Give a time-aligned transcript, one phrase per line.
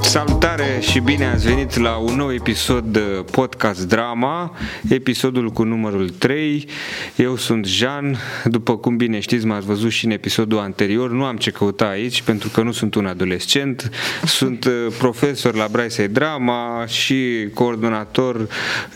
[0.00, 0.51] Salutare
[0.82, 4.56] și bine ați venit la un nou episod de podcast drama,
[4.88, 6.68] episodul cu numărul 3.
[7.16, 11.10] Eu sunt Jean, după cum bine știți, m-ați văzut și în episodul anterior.
[11.10, 13.90] Nu am ce căuta aici pentru că nu sunt un adolescent,
[14.24, 18.48] sunt uh, profesor la Braisei Drama și coordonator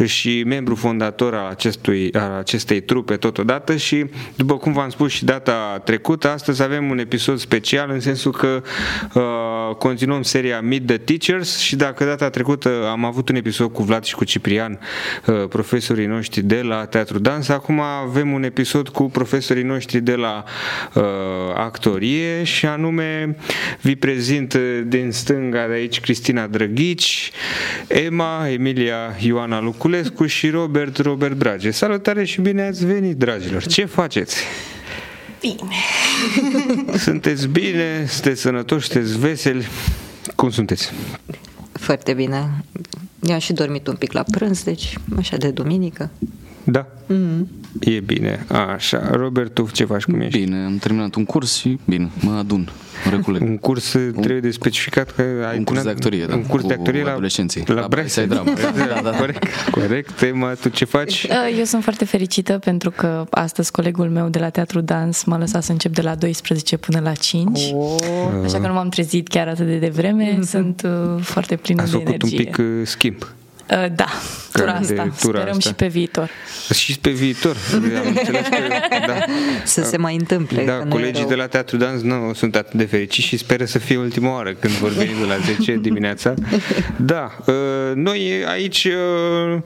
[0.05, 4.05] și membru fondator al, acestui, al acestei trupe totodată și
[4.37, 8.62] după cum v-am spus și data trecută, astăzi avem un episod special în sensul că
[9.14, 13.82] uh, continuăm seria Meet the Teachers și dacă data trecută am avut un episod cu
[13.82, 14.78] Vlad și cu Ciprian,
[15.26, 20.14] uh, profesorii noștri de la Teatru Dans, acum avem un episod cu profesorii noștri de
[20.14, 20.44] la
[20.94, 21.02] uh,
[21.54, 23.36] actorie și anume
[23.80, 27.30] vi prezint uh, din stânga de aici Cristina Drăghici,
[27.86, 31.70] Emma, Emilia Ioana Luculescu și Robert Robert Drage.
[31.70, 33.66] Salutare și bine ați venit, dragilor!
[33.66, 34.44] Ce faceți?
[35.40, 35.77] Bine.
[37.06, 38.06] Sunteți bine?
[38.08, 38.88] Sunteți sănătoși?
[38.88, 39.66] Sunteți veseli?
[40.34, 40.92] Cum sunteți?
[41.87, 42.65] Foarte bine.
[43.23, 46.11] Eu am și dormit un pic la prânz, deci așa de duminică.
[46.65, 46.87] Da?
[46.87, 47.66] Mm-hmm.
[47.80, 48.46] E bine.
[48.74, 49.10] Așa.
[49.10, 50.05] Robert, tu ce faci?
[50.05, 50.38] Cum ești?
[50.38, 52.68] Bine, am terminat un curs și bine, mă adun,
[53.05, 53.42] mă reculeg.
[53.42, 56.34] Un curs un, trebuie de specificat că ai un curs de actorie, da.
[56.34, 57.62] Un curs de actorie la adolescenții.
[57.66, 58.52] La, la Braisai Drama.
[58.94, 60.22] da, da, corect, corect.
[60.22, 61.27] Emma, tu ce faci?
[61.58, 65.62] Eu sunt foarte fericită pentru că astăzi colegul meu de la Teatru Dans m-a lăsat
[65.62, 67.70] să încep de la 12 până la 5.
[67.74, 67.94] Oh.
[68.44, 70.34] Așa că nu m-am trezit chiar atât de devreme.
[70.34, 70.40] Mm-hmm.
[70.40, 72.38] Sunt uh, foarte plină Ați de făcut energie.
[72.38, 73.27] un pic uh, schimb.
[73.70, 74.06] Uh, da,
[74.53, 74.95] tura asta.
[74.95, 75.69] tura Sperăm asta.
[75.69, 76.31] și pe viitor.
[76.75, 77.56] Și pe viitor.
[77.75, 78.56] Am înțeles că,
[79.06, 79.14] da.
[79.64, 80.64] Să se mai întâmple.
[80.64, 81.28] Da, că nu e colegii rău.
[81.28, 84.53] de la Teatru Dans nu sunt atât de fericiți și speră să fie ultima oară
[84.53, 86.34] când vor veni de la 10 dimineața.
[86.97, 87.55] Da, uh,
[87.95, 89.58] noi aici, uh,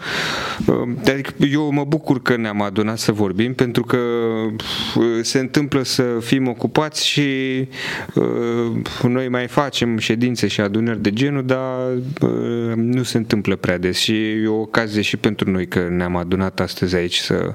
[0.67, 5.83] uh, adică eu mă bucur că ne-am adunat să vorbim pentru că uh, se întâmplă
[5.83, 7.69] să fim ocupați și
[8.15, 13.79] uh, noi mai facem ședințe și adunări de genul, dar uh, nu se întâmplă prea
[13.91, 17.55] des și e o ocazie și pentru noi că ne-am adunat astăzi aici să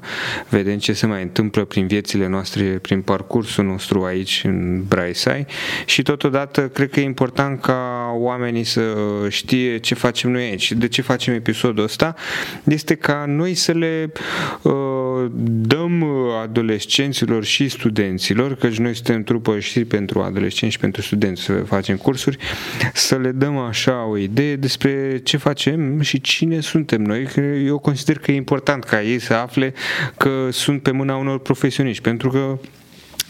[0.49, 5.45] vedem ce se mai întâmplă prin viețile noastre, prin parcursul nostru aici în Braisai
[5.85, 8.95] și totodată cred că e important ca oamenii să
[9.29, 10.71] știe ce facem noi aici.
[10.71, 12.15] De ce facem episodul ăsta?
[12.63, 14.11] Este ca noi să le
[14.61, 14.73] uh,
[15.45, 16.03] dăm
[16.41, 21.97] adolescenților și studenților, căci noi suntem trupă și pentru adolescenți și pentru studenți să facem
[21.97, 22.37] cursuri,
[22.93, 27.27] să le dăm așa o idee despre ce facem și cine suntem noi.
[27.65, 29.73] Eu consider că e important ca ei să afle
[30.17, 32.59] că sunt pe mâna unor profesioniști, pentru că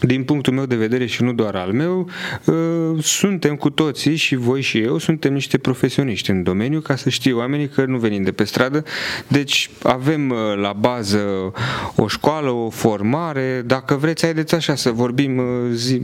[0.00, 2.10] din punctul meu de vedere și nu doar al meu,
[2.44, 7.08] uh, suntem cu toții și voi și eu suntem niște profesioniști în domeniu ca să
[7.08, 8.84] știe oamenii că nu venim de pe stradă.
[9.28, 11.52] Deci avem uh, la bază
[11.96, 13.62] o școală, o formare.
[13.66, 16.02] Dacă vreți, haideți așa să vorbim uh, zi,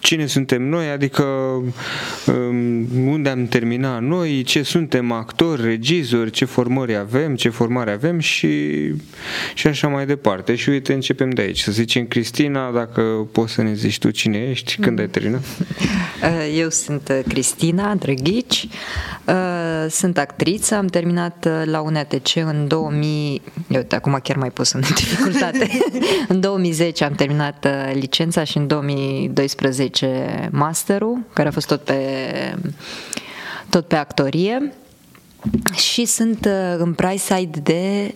[0.00, 1.22] cine suntem noi, adică
[2.26, 8.18] um, unde am terminat noi, ce suntem actori, regizori, ce formări avem, ce formare avem
[8.18, 8.80] și,
[9.54, 10.54] și așa mai departe.
[10.54, 11.60] Și uite, începem de aici.
[11.60, 15.42] Să zicem Cristina, dacă poți să ne zici tu cine ești, când ai terminat?
[16.62, 18.68] Eu sunt Cristina Drăghici,
[19.88, 24.80] sunt actriță, am terminat la UNATC în 2000, eu uite, acum chiar mai pus în
[24.94, 25.70] dificultate,
[26.28, 31.94] în 2010 am terminat licența și în 2012 masterul, care a fost tot pe,
[33.68, 34.72] tot pe actorie
[35.74, 38.14] și sunt în Brightside de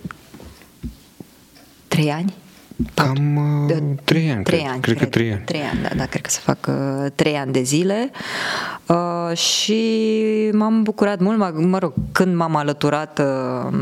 [1.89, 2.35] 3 ani.
[2.95, 4.71] Cam uh, trei ani, trei cred.
[4.71, 5.43] ani, cred, cred, că trei ani.
[5.45, 8.11] Trei ani, da, da, cred că să fac uh, trei ani de zile
[8.87, 10.11] uh, și
[10.53, 13.73] m-am bucurat mult, mă, mă rog, când m-am alăturat uh,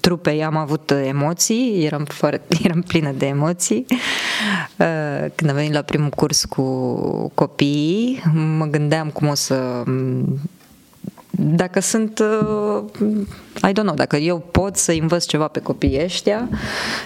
[0.00, 3.86] trupei am avut emoții, eram, foarte, eram plină de emoții.
[3.88, 6.62] Uh, când am venit la primul curs cu
[7.34, 8.22] copiii,
[8.58, 9.82] mă gândeam cum o să
[11.30, 12.82] dacă sunt, uh,
[13.68, 16.48] I don't know, dacă eu pot să învăț ceva pe copiii ăștia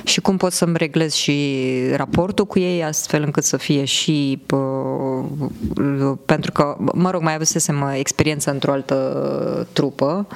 [0.05, 1.59] și cum pot să-mi reglez și
[1.95, 7.91] raportul cu ei astfel încât să fie și uh, pentru că, mă rog, mai avusesem
[7.99, 10.27] experiență într-o altă trupă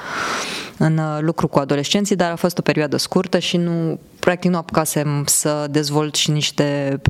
[0.78, 5.24] în lucru cu adolescenții, dar a fost o perioadă scurtă și nu, practic nu apucasem
[5.26, 7.00] să dezvolt și niște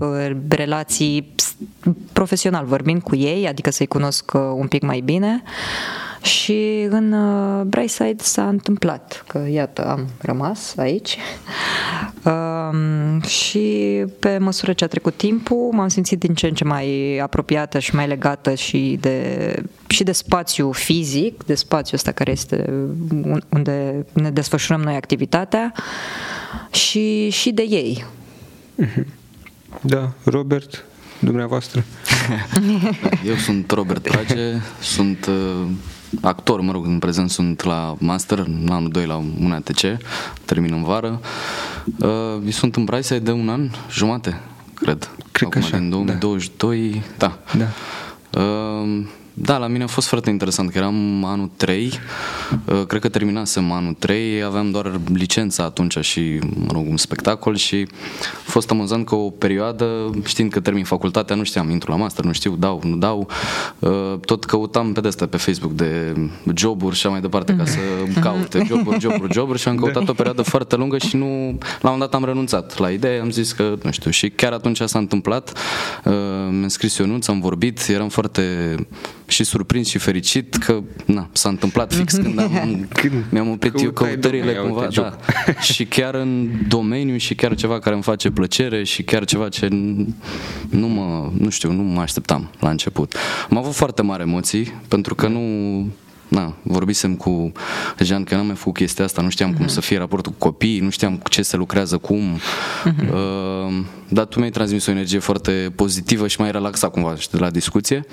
[0.49, 1.35] relații
[2.13, 5.43] profesional vorbind cu ei, adică să-i cunosc un pic mai bine.
[6.23, 11.17] Și în uh, Brayside s-a întâmplat că, iată, am rămas aici
[12.31, 17.19] um, și pe măsură ce a trecut timpul m-am simțit din ce în ce mai
[17.19, 22.71] apropiată și mai legată și de, și de spațiu fizic, de spațiul ăsta care este
[23.49, 25.73] unde ne desfășurăm noi activitatea
[26.71, 28.05] și, și de ei.
[29.81, 30.85] Da, Robert,
[31.19, 31.85] dumneavoastră?
[33.27, 35.67] Eu sunt Robert Trage, sunt uh,
[36.21, 39.81] actor, mă rog, în prezent sunt la master, în anul 2 la un ATC,
[40.45, 41.21] termin în vară.
[41.99, 44.41] Uh, sunt în Braise de un an jumate,
[44.75, 45.11] cred.
[45.33, 47.39] Cred că Acum, așa, Din 2022, da.
[47.57, 47.67] Da.
[48.41, 49.07] Uh,
[49.41, 51.93] da, la mine a fost foarte interesant, că eram anul 3,
[52.65, 57.57] uh, cred că terminasem anul 3, aveam doar licența atunci și, mă rog, un spectacol
[57.57, 57.87] și
[58.47, 62.25] a fost amuzant că o perioadă, știind că termin facultatea, nu știam, intru la master,
[62.25, 63.29] nu știu, dau, nu dau,
[63.79, 66.15] uh, tot căutam pe de pe Facebook de
[66.57, 67.79] joburi și așa mai departe ca să
[68.21, 68.65] caute.
[68.67, 72.15] Joburi, joburi, joburi și am căutat o perioadă foarte lungă și nu, la un dat
[72.15, 75.53] am renunțat la idee, am zis că, nu știu, și chiar atunci s-a întâmplat,
[76.05, 76.13] uh,
[76.51, 78.75] mi-am scris Ionuț, am vorbit, eram foarte
[79.29, 83.91] și surprins și fericit că na, s-a întâmplat fix când am, Când mi-am oprit eu
[83.91, 85.17] căutai, căutările domnule, cumva, uite, da.
[85.73, 89.69] și chiar în domeniu și chiar ceva care îmi face plăcere și chiar ceva ce
[90.71, 93.15] nu mă, nu știu, nu mă așteptam la început.
[93.51, 95.41] Am avut foarte mari emoții pentru că nu
[96.29, 97.53] Na, vorbisem cu
[97.99, 100.81] Jean că n-am mai făcut chestia asta, nu știam cum să fie raportul cu copiii,
[100.81, 102.39] nu știam cu ce se lucrează, cum.
[102.85, 107.39] Uh, dar tu mi-ai transmis o energie foarte pozitivă și mai relaxat cumva și de
[107.39, 108.05] la discuție.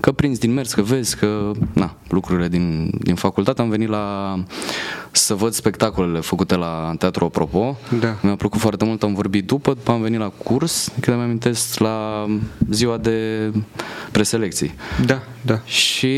[0.00, 3.62] Că prinzi din mers, că vezi că, na, lucrurile din, din facultate.
[3.62, 4.38] Am venit la
[5.10, 7.78] să văd spectacolele făcute la Teatru Apropo.
[8.00, 8.16] Da.
[8.22, 11.78] Mi-a plăcut foarte mult, am vorbit după, după am venit la curs, când mi amintesc
[11.78, 12.26] la
[12.70, 13.50] ziua de
[14.12, 14.74] preselecții.
[15.06, 15.60] Da, da.
[15.64, 16.14] Și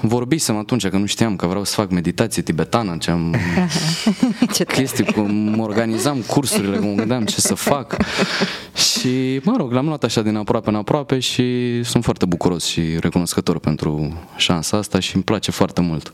[0.00, 3.34] vorbisem atunci, că nu știam că vreau să fac meditație tibetană, ce am
[4.54, 4.80] Ce tare.
[4.80, 7.96] chestii, cum organizam cursurile, cum gândeam ce să fac.
[8.74, 11.44] Și, mă rog, l-am luat așa din aproape în aproape și
[11.84, 16.12] sunt foarte bucuros și recunoscător pentru șansa asta și îmi place foarte mult.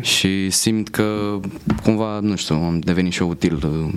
[0.00, 1.38] Și simt că,
[1.82, 3.92] cumva, nu știu, am devenit și eu util uh,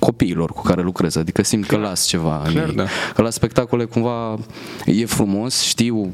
[0.00, 2.42] copiilor cu care lucrez, adică simt că las ceva.
[2.48, 2.74] Clar, ei.
[2.74, 2.84] da.
[3.14, 4.38] Că la spectacole cumva
[4.86, 6.12] e frumos, știu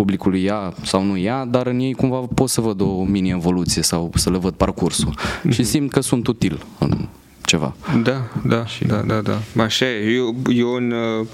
[0.00, 4.10] publicul ia sau nu ia, dar în ei cumva pot să văd o mini-evoluție sau
[4.14, 5.14] să le văd parcursul.
[5.50, 7.08] Și simt că sunt util în
[7.44, 7.74] ceva.
[8.02, 9.62] Da, da, da, da, da.
[9.62, 10.12] Așa e.
[10.14, 10.90] Eu, eu în,
[11.20, 11.26] uh,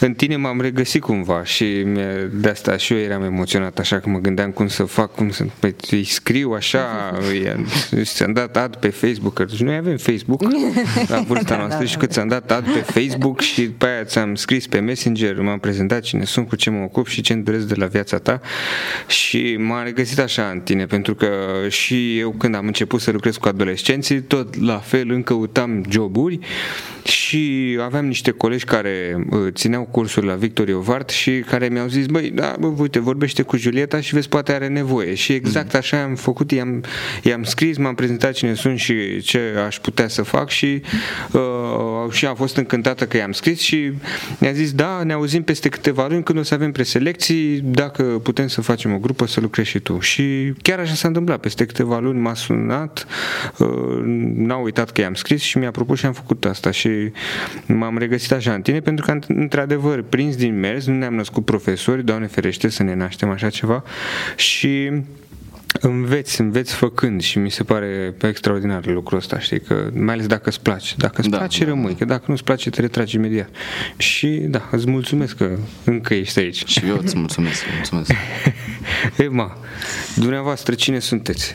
[0.00, 2.00] în tine m-am regăsit cumva și mi-
[2.32, 5.44] de asta și eu eram emoționat, așa că mă gândeam cum să fac, cum să
[5.58, 7.64] păi, îi scriu așa, îi-
[8.14, 10.40] ți-am dat ad pe Facebook, că noi avem Facebook
[11.08, 14.66] la vârsta noastră și că ți-am dat ad pe Facebook și după aia ți-am scris
[14.66, 17.74] pe Messenger, m-am prezentat cine sunt, cu ce mă ocup și ce îmi doresc de
[17.74, 18.40] la viața ta
[19.06, 21.26] și m-am regăsit așa în tine, pentru că
[21.68, 26.38] și eu când am început să lucrez cu adolescenții, tot la fel încă căutam joburi
[27.26, 32.06] și aveam niște colegi care uh, țineau cursuri la Victor Iovart și care mi-au zis,
[32.06, 35.14] băi, da, bă, uite, vorbește cu Julieta și vezi, poate are nevoie.
[35.14, 36.84] Și exact așa am făcut, i-am,
[37.22, 40.82] i-am scris, m-am prezentat cine sunt și ce aș putea să fac și,
[41.32, 43.92] uh, și am fost încântată că i-am scris și
[44.38, 48.46] mi-a zis, da, ne auzim peste câteva luni când o să avem preselecții, dacă putem
[48.46, 49.98] să facem o grupă, să lucrezi și tu.
[50.00, 53.06] Și chiar așa s-a întâmplat, peste câteva luni m-a sunat,
[53.58, 53.68] uh,
[54.34, 56.88] n-a uitat că i-am scris și mi-a propus și am făcut asta și
[57.66, 62.04] m-am regăsit așa în tine pentru că într-adevăr prins din mers, nu ne-am născut profesori,
[62.04, 63.82] Doamne ferește să ne naștem așa ceva
[64.36, 64.90] și
[65.80, 70.48] înveți, înveți făcând și mi se pare extraordinar lucrul ăsta, știi, că mai ales dacă
[70.48, 70.94] îți place.
[70.96, 73.48] Dacă îți Da, place, da, rămâi, că dacă nu-ți place, te retragi imediat.
[73.96, 76.66] Și da, îți mulțumesc că încă ești aici.
[76.66, 78.12] Și eu îți mulțumesc, mulțumesc.
[79.16, 79.56] Ema,
[80.14, 81.54] dumneavoastră cine sunteți?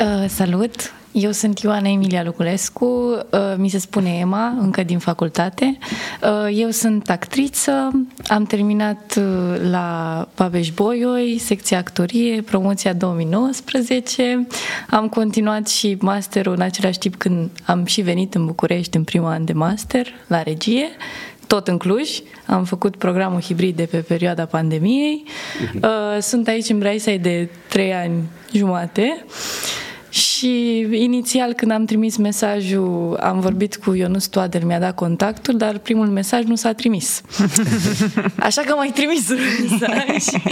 [0.00, 0.92] Uh, salut!
[1.12, 5.78] Eu sunt Ioana Emilia Luculescu, uh, mi se spune Ema, încă din facultate.
[6.22, 7.90] Uh, eu sunt actriță,
[8.26, 14.46] am terminat uh, la Babeș Bolyai, secția actorie, promoția 2019.
[14.90, 19.30] Am continuat și masterul în același timp când am și venit în București în primul
[19.30, 20.88] an de master la regie
[21.46, 22.10] tot în Cluj.
[22.46, 25.24] Am făcut programul hibrid de pe perioada pandemiei.
[25.82, 29.24] Uh, Sunt aici în Braisai de trei ani jumate.
[30.12, 35.78] Și inițial când am trimis mesajul, am vorbit cu Ionus Toader, mi-a dat contactul, dar
[35.78, 37.20] primul mesaj nu s-a trimis.
[38.38, 40.42] Așa că am mai trimis un mesaj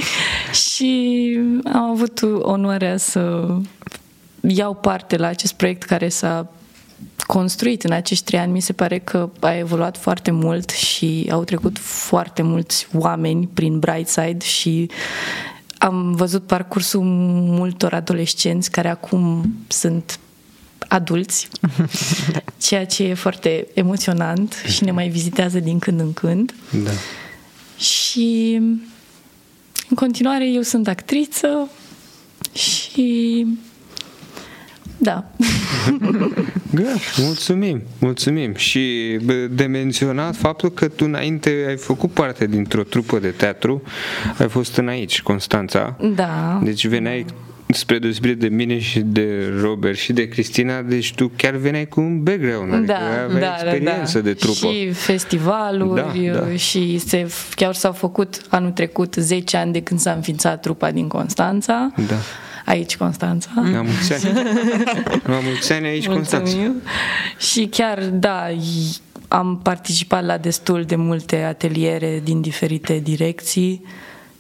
[0.74, 1.38] și
[1.72, 3.46] am avut onoarea să
[4.40, 6.50] iau parte la acest proiect care s-a
[7.26, 8.52] construit în acești trei ani.
[8.52, 13.78] Mi se pare că a evoluat foarte mult și au trecut foarte mulți oameni prin
[13.78, 14.90] Brightside și
[15.82, 20.18] am văzut parcursul multor adolescenți care acum sunt
[20.88, 21.48] adulți,
[22.66, 26.54] ceea ce e foarte emoționant și ne mai vizitează din când în când.
[26.84, 26.90] Da.
[27.78, 28.58] Și
[29.88, 31.68] în continuare eu sunt actriță
[32.52, 33.46] și
[35.02, 35.24] da.
[36.70, 36.82] Da,
[37.16, 38.54] mulțumim, mulțumim.
[38.54, 39.16] Și
[39.50, 43.82] de menționat faptul că tu înainte ai făcut parte dintr-o trupă de teatru,
[44.38, 45.96] ai fost în aici, Constanța.
[46.14, 46.60] Da.
[46.64, 47.26] Deci veneai
[47.72, 52.00] spre deosebire de mine și de Robert și de Cristina, deci tu chiar veneai cu
[52.00, 54.28] un background, adică da, aveai da, experiență da, da.
[54.28, 54.66] de trupă.
[54.66, 56.56] Și festivaluri Da, da.
[56.56, 61.08] și se, chiar s-au făcut anul trecut 10 ani de când s-a înființat trupa din
[61.08, 61.92] Constanța.
[62.08, 62.16] Da.
[62.70, 63.50] Aici Constanța.
[63.54, 64.34] La mulți ani.
[65.24, 66.56] La mulți ani aici, Constanța.
[66.56, 66.82] Mulțumim.
[67.38, 68.96] Și chiar, da, i-
[69.28, 73.84] am participat la destul de multe ateliere din diferite direcții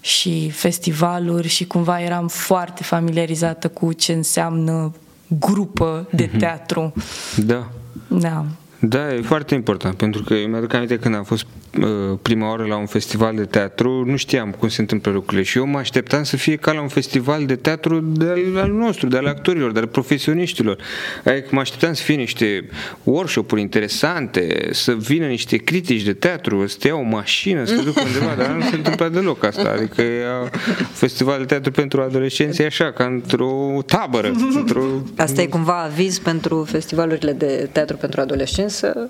[0.00, 4.94] și festivaluri și cumva eram foarte familiarizată cu ce înseamnă
[5.26, 6.38] grupă de Mhm.
[6.38, 6.92] teatru.
[7.36, 7.68] Da.
[8.08, 8.44] Da.
[8.82, 11.46] Da, e foarte important, pentru că eu mi-aduc aminte când am fost
[11.80, 15.58] uh, prima oară la un festival de teatru, nu știam cum se întâmplă lucrurile și
[15.58, 19.08] eu mă așteptam să fie ca la un festival de teatru de al, al nostru,
[19.08, 20.78] de al actorilor, de al profesioniștilor.
[21.24, 22.68] Adică mă așteptam să fie niște
[23.02, 27.82] workshop-uri interesante, să vină niște critici de teatru, să te ia o mașină, să te
[27.82, 29.74] ducă undeva, dar nu se întâmplă deloc asta.
[29.76, 30.48] Adică e a,
[30.92, 34.84] festival de teatru pentru adolescenți e așa, ca într-o tabără, într-o
[35.16, 39.08] Asta e cumva aviz pentru festivalurile de teatru pentru adolescenți să...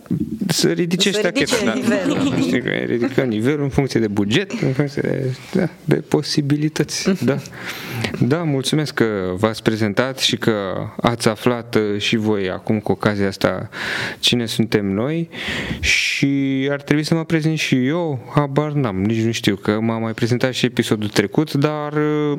[0.49, 1.57] să ridice Să ștacheta.
[1.57, 1.73] ridice da.
[1.73, 2.35] nivelul.
[2.47, 7.25] Știi că ridicăm nivelul în funcție de buget, în funcție de, da, de posibilități.
[7.25, 7.37] Da.
[8.21, 9.05] da, mulțumesc că
[9.37, 10.53] v-ați prezentat și că
[11.01, 13.69] ați aflat uh, și voi acum cu ocazia asta
[14.19, 15.29] cine suntem noi
[15.81, 20.03] și ar trebui să mă prezint și eu, habar n-am, nici nu știu că m-am
[20.03, 22.39] mai prezentat și episodul trecut, dar uh,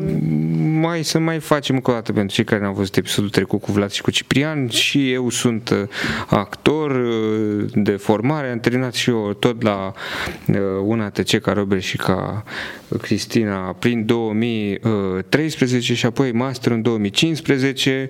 [0.79, 3.71] mai să mai facem încă o dată pentru cei care n-au văzut episodul trecut cu
[3.71, 5.77] Vlad și cu Ciprian și eu sunt uh,
[6.27, 7.10] actor uh,
[7.73, 9.91] de formare, am terminat și eu tot la
[10.47, 12.43] uh, una ATC ca Robert și ca
[13.01, 18.09] Cristina prin 2013 și apoi master în 2015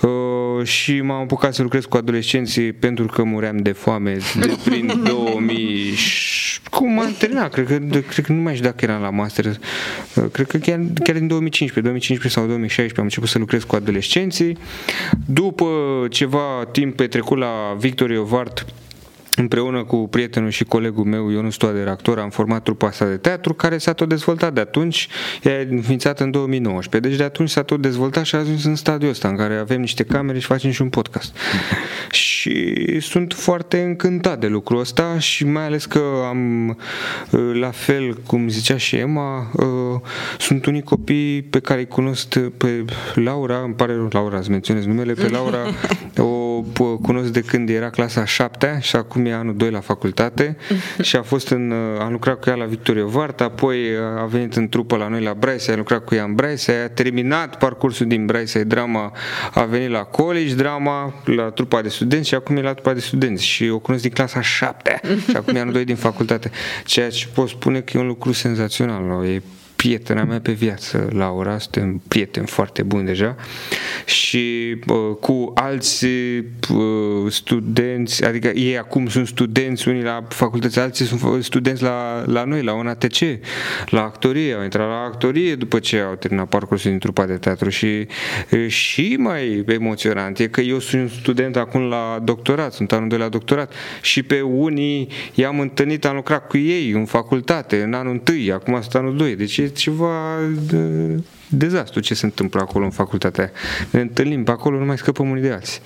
[0.00, 5.00] uh, și m-am apucat să lucrez cu adolescenții pentru că muream de foame de prin
[5.04, 9.02] 2000 și- cum am terminat, cred că, de- cred că nu mai știu dacă eram
[9.02, 13.38] la master, uh, cred că chiar, chiar în 2015, 2015 sau 2016 am început să
[13.38, 14.56] lucrez cu adolescenții.
[15.26, 15.66] După
[16.10, 18.64] ceva timp petrecut la Victor Iovart,
[19.36, 23.54] Împreună cu prietenul și colegul meu, Ionus Toader, actor, am format trupa asta de teatru,
[23.54, 25.08] care s-a tot dezvoltat de atunci,
[25.42, 27.10] ea e înființată în 2019.
[27.10, 29.80] Deci de atunci s-a tot dezvoltat și a ajuns în stadiul ăsta, în care avem
[29.80, 31.36] niște camere și facem și un podcast.
[32.10, 38.14] și sunt foarte încântat de lucrul ăsta și mai ales că am, uh, la fel
[38.26, 40.00] cum zicea și Emma, uh,
[40.38, 44.86] sunt unii copii pe care îi cunosc pe Laura, îmi pare rău, Laura, îți menționez
[44.86, 45.58] numele, pe Laura
[46.18, 50.56] o p- cunosc de când era clasa 7 și acum e anul 2 la facultate
[51.00, 53.78] și a fost în, a lucrat cu ea la Victoria Vart, apoi
[54.18, 56.88] a venit în trupă la noi la Braise, a lucrat cu ea în Braise, a
[56.88, 59.12] terminat parcursul din Braise, drama,
[59.54, 63.00] a venit la college, drama, la trupa de studenți și acum e la trupa de
[63.00, 66.50] studenți și o cunosc din clasa 7 și acum e anul 2 din facultate,
[66.84, 69.42] ceea ce pot spune că e un lucru senzațional, e
[69.76, 73.36] prietena mea pe viață, Laura, suntem prieteni foarte buni deja
[74.04, 81.04] și uh, cu alți uh, studenți, adică ei acum sunt studenți, unii la facultăți, alții
[81.04, 83.18] sunt studenți la, la noi, la UNATC,
[83.86, 87.68] la actorie, au intrat la actorie după ce au terminat parcursul din trupa de teatru
[87.68, 88.06] și
[88.50, 93.18] uh, și mai emoționant e că eu sunt student acum la doctorat, sunt anul 2
[93.18, 98.22] la doctorat și pe unii i-am întâlnit, am lucrat cu ei în facultate, în anul
[98.30, 100.78] 1, acum sunt anul 2, deci e ceva de,
[101.48, 103.52] dezastru ce se întâmplă acolo în facultatea aia.
[103.90, 105.80] Ne întâlnim pe acolo, nu mai scăpăm unii de alții.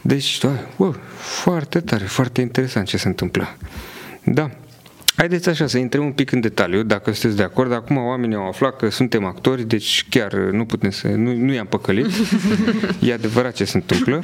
[0.00, 3.56] Deci, da, bă, foarte tare, foarte interesant ce se întâmplă.
[4.24, 4.50] Da.
[5.16, 7.72] Haideți așa să intrăm un pic în detaliu, dacă sunteți de acord.
[7.72, 11.08] Acum oamenii au aflat că suntem actori, deci chiar nu putem să...
[11.08, 12.06] Nu, nu i-am păcălit.
[13.00, 14.22] e adevărat ce se întâmplă.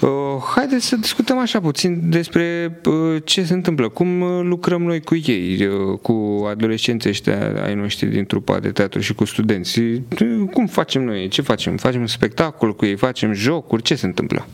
[0.00, 0.10] Uh,
[0.54, 5.14] haideți să discutăm așa puțin despre uh, ce se întâmplă, cum uh, lucrăm noi cu
[5.14, 10.04] ei, uh, cu adolescenții ăștia ai noștri din trupa de teatru și cu studenții.
[10.20, 11.28] Uh, Cum facem noi?
[11.28, 11.76] Ce facem?
[11.76, 12.96] Facem un spectacol cu ei?
[12.96, 13.82] Facem jocuri?
[13.82, 14.46] Ce se întâmplă?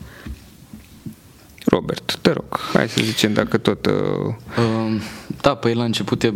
[1.65, 3.85] Robert, te rog, hai să zicem dacă tot...
[3.85, 3.93] Uh,
[4.57, 5.01] Uh,
[5.41, 6.33] Da, păi la început e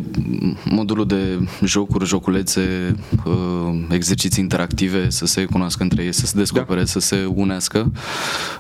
[0.66, 2.96] modulul de jocuri, joculețe,
[3.26, 3.34] uh,
[3.90, 6.86] exerciții interactive, să se cunoască între ei, să se descopere, da.
[6.86, 7.92] să se unească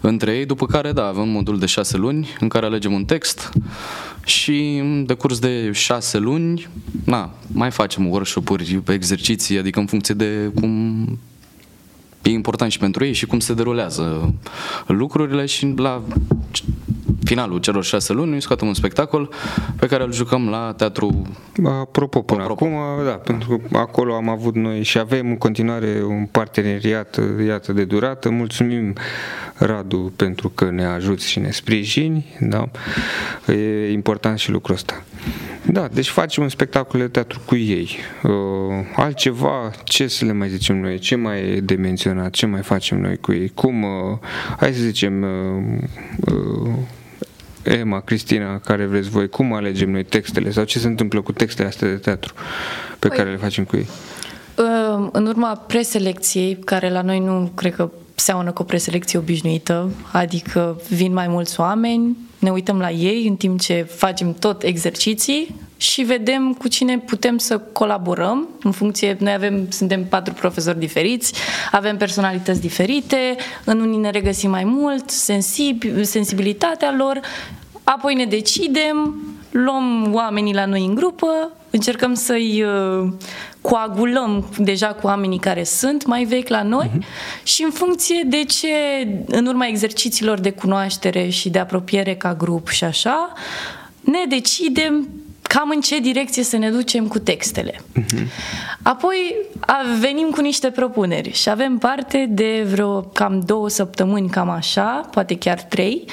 [0.01, 3.05] între ei, după care, da, avem un modul de șase luni în care alegem un
[3.05, 3.49] text
[4.25, 6.67] și în decurs de șase luni,
[7.05, 11.03] na, mai facem workshop-uri, exerciții, adică în funcție de cum
[12.21, 14.33] e important și pentru ei și cum se derulează
[14.87, 16.03] lucrurile și la
[17.23, 19.29] finalul celor șase luni noi scoatem un spectacol
[19.79, 21.21] pe care îl jucăm la teatru
[21.65, 22.65] Apropo, până Apropo.
[22.65, 27.73] acum, da, pentru că acolo am avut noi și avem în continuare un parteneriat, iată,
[27.73, 28.29] de durată.
[28.29, 28.93] Mulțumim
[29.55, 32.69] Radu, pentru că ne ajuți și ne sprijini, da?
[33.47, 35.03] E important și lucrul ăsta.
[35.65, 37.97] Da, deci facem un spectacol de teatru cu ei.
[38.23, 38.31] Uh,
[38.95, 40.99] altceva, ce să le mai zicem noi?
[40.99, 42.31] Ce mai e de menționat?
[42.31, 43.51] Ce mai facem noi cu ei?
[43.53, 44.17] Cum, uh,
[44.57, 46.73] hai să zicem, uh, uh,
[47.63, 51.67] Emma, Cristina, care vreți voi, cum alegem noi textele sau ce se întâmplă cu textele
[51.67, 52.33] astea de teatru
[52.99, 53.87] pe păi, care le facem cu ei?
[54.57, 57.91] Uh, în urma preselecției, care la noi nu cred că
[58.23, 63.35] seamănă cu o preselecție obișnuită, adică vin mai mulți oameni, ne uităm la ei în
[63.35, 69.33] timp ce facem tot exerciții și vedem cu cine putem să colaborăm în funcție, noi
[69.33, 71.33] avem, suntem patru profesori diferiți,
[71.71, 77.19] avem personalități diferite, în unii ne regăsim mai mult, sensib, sensibilitatea lor,
[77.83, 83.11] apoi ne decidem, luăm oamenii la noi în grupă, încercăm să-i uh,
[83.63, 87.43] coagulăm deja cu oamenii care sunt mai vechi la noi uh-huh.
[87.43, 88.67] și în funcție de ce,
[89.25, 93.33] în urma exercițiilor de cunoaștere și de apropiere ca grup și așa,
[94.01, 95.07] ne decidem
[95.41, 97.71] cam în ce direcție să ne ducem cu textele.
[97.71, 98.27] Uh-huh.
[98.81, 99.35] Apoi
[99.99, 105.37] venim cu niște propuneri și avem parte de vreo cam două săptămâni, cam așa, poate
[105.37, 106.05] chiar trei,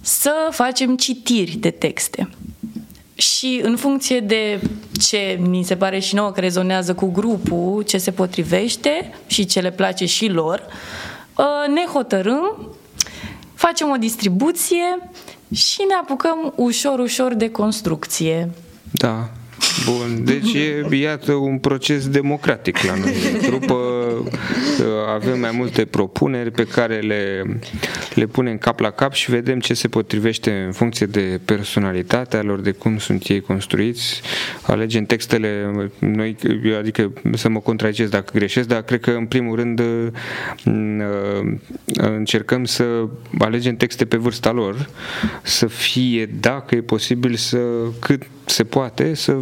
[0.00, 2.28] să facem citiri de texte.
[3.14, 4.60] Și în funcție de
[5.00, 9.60] ce mi se pare și nouă că rezonează cu grupul, ce se potrivește și ce
[9.60, 10.62] le place și lor,
[11.38, 11.44] ă,
[11.74, 12.68] ne hotărâm,
[13.54, 15.10] facem o distribuție
[15.54, 18.50] și ne apucăm ușor, ușor de construcție.
[18.90, 19.30] Da,
[19.84, 23.12] Bun, deci e, iată, un proces democratic la noi.
[23.48, 23.74] Trupă
[25.14, 27.42] avem mai multe propuneri pe care le,
[28.14, 32.60] le punem cap la cap și vedem ce se potrivește în funcție de personalitatea lor,
[32.60, 34.20] de cum sunt ei construiți.
[34.62, 36.36] Alegem textele, noi,
[36.78, 39.82] adică să mă contragez dacă greșesc, dar cred că în primul rând
[41.94, 42.84] încercăm să
[43.38, 44.88] alegem texte pe vârsta lor,
[45.42, 47.58] să fie, dacă e posibil, să
[47.98, 49.36] cât se poate să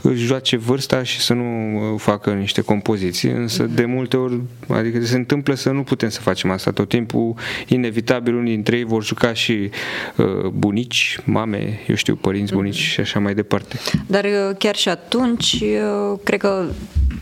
[0.00, 5.04] își joace vârsta și să nu uh, facă niște compoziții, însă de multe ori, adică
[5.04, 7.34] se întâmplă să nu putem să facem asta tot timpul,
[7.66, 9.70] inevitabil unii dintre ei vor juca și
[10.16, 12.92] uh, bunici, mame, eu știu, părinți, bunici mm-hmm.
[12.92, 13.78] și așa mai departe.
[14.06, 16.64] Dar uh, chiar și atunci, uh, cred că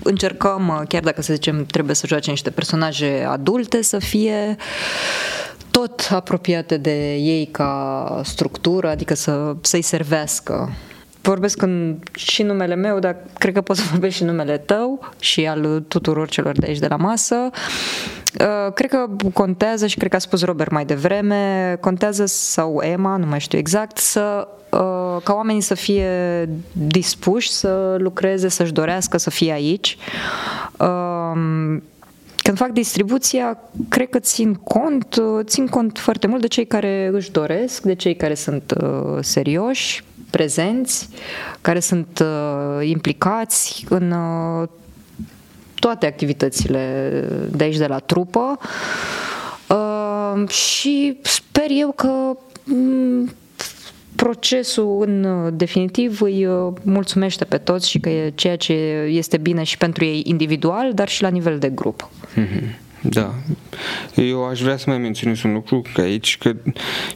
[0.03, 4.57] încercăm, chiar dacă să zicem trebuie să joace niște personaje adulte, să fie
[5.71, 10.73] tot apropiate de ei ca structură, adică să, să-i servească
[11.29, 15.47] vorbesc în, și numele meu, dar cred că pot să vorbesc și numele tău și
[15.47, 17.51] al tuturor celor de aici de la masă.
[18.41, 23.17] Uh, cred că contează și cred că a spus Robert mai devreme, contează sau Emma,
[23.17, 26.09] nu mai știu exact, să uh, ca oamenii să fie
[26.73, 29.97] dispuși să lucreze, să-și dorească să fie aici.
[30.79, 31.83] Um,
[32.37, 33.59] când fac distribuția,
[33.89, 37.95] cred că țin cont, uh, țin cont foarte mult de cei care își doresc, de
[37.95, 38.75] cei care sunt
[39.21, 40.05] serioși,
[40.37, 41.09] prezenți,
[41.61, 44.69] care sunt uh, implicați în uh,
[45.75, 48.59] toate activitățile de aici, de la trupă.
[49.69, 52.37] Uh, și sper eu că
[52.73, 53.31] um,
[54.15, 58.73] procesul în definitiv îi uh, mulțumește pe toți și că e ceea ce
[59.09, 62.11] este bine și pentru ei individual, dar și la nivel de grup.
[62.35, 62.86] Mm-hmm.
[63.01, 63.35] Da.
[64.15, 66.57] Eu aș vrea să mai menționez un lucru că aici, că,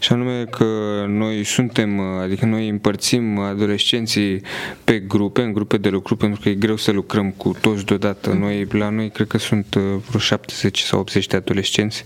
[0.00, 0.64] și anume că
[1.08, 4.42] noi suntem, adică noi împărțim adolescenții
[4.84, 8.32] pe grupe, în grupe de lucru, pentru că e greu să lucrăm cu toți deodată.
[8.32, 12.04] Noi, la noi, cred că sunt uh, vreo 70 sau 80 de adolescenți,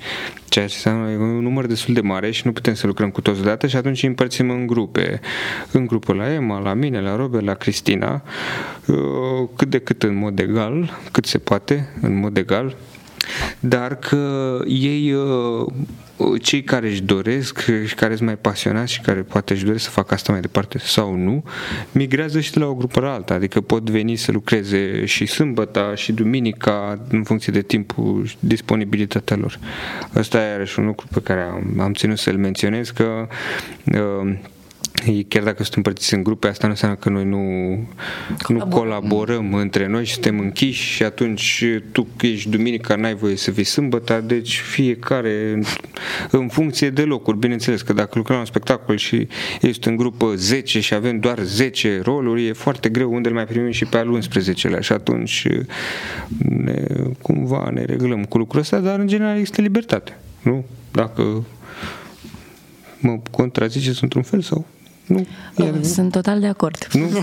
[0.48, 3.40] ceea ce înseamnă un număr destul de mare și nu putem să lucrăm cu toți
[3.40, 5.20] deodată și atunci îi împărțim în grupe.
[5.70, 8.22] În grupul la Emma, la mine, la Robert, la Cristina,
[8.86, 8.96] uh,
[9.56, 12.76] cât de cât în mod egal, cât se poate, în mod egal,
[13.60, 15.66] dar că ei uh,
[16.42, 19.90] cei care își doresc și care sunt mai pasionați și care poate își doresc să
[19.90, 21.44] facă asta mai departe sau nu,
[21.92, 25.94] migrează și de la o grupă la alta, adică pot veni să lucreze și sâmbăta
[25.94, 29.58] și duminica în funcție de timpul și disponibilitatea lor.
[30.12, 33.28] Asta e iarăși un lucru pe care am, am ținut să-l menționez că
[33.84, 34.34] uh,
[35.28, 37.38] chiar dacă sunt împărțiți în grupe, asta nu înseamnă că noi nu,
[38.48, 43.50] nu colaborăm între noi și suntem închiși și atunci tu ești duminica, n-ai voie să
[43.50, 45.62] fii sâmbătă, deci fiecare în,
[46.30, 47.38] în funcție de locuri.
[47.38, 49.28] Bineînțeles că dacă lucrăm la un spectacol și
[49.60, 53.44] ești în grupă 10 și avem doar 10 roluri, e foarte greu unde îl mai
[53.44, 55.46] primim și pe al 11-lea și atunci
[56.38, 56.84] ne,
[57.22, 60.18] cumva ne reglăm cu lucrul ăsta, dar în general există libertate.
[60.42, 60.64] Nu?
[60.90, 61.44] Dacă
[62.98, 64.66] mă contraziceți într-un fel sau
[65.06, 66.86] Nu, e, Sunt total de acord.
[66.92, 67.08] Nu,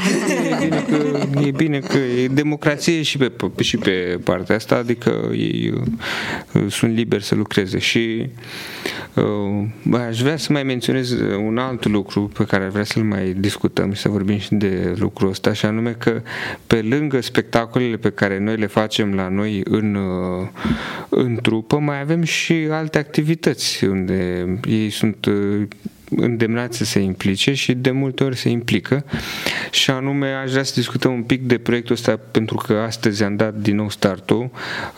[0.56, 5.30] e bine că e, bine că e democrație și pe, și pe partea asta, adică
[5.32, 5.74] ei
[6.54, 8.30] uh, sunt liberi să lucreze și
[9.14, 11.12] uh, aș vrea să mai menționez
[11.46, 15.30] un alt lucru pe care vrea să-l mai discutăm și să vorbim și de lucrul
[15.30, 16.22] ăsta, și anume că
[16.68, 20.48] pe lângă spectacolele pe care noi le facem la noi în, uh,
[21.10, 25.68] în trupă, mai avem și alte activități unde ei sunt uh,
[26.16, 29.06] îndemnați să se implice și de multe ori se implică
[29.72, 33.36] și anume aș vrea să discutăm un pic de proiectul ăsta pentru că astăzi am
[33.36, 34.52] dat din nou startul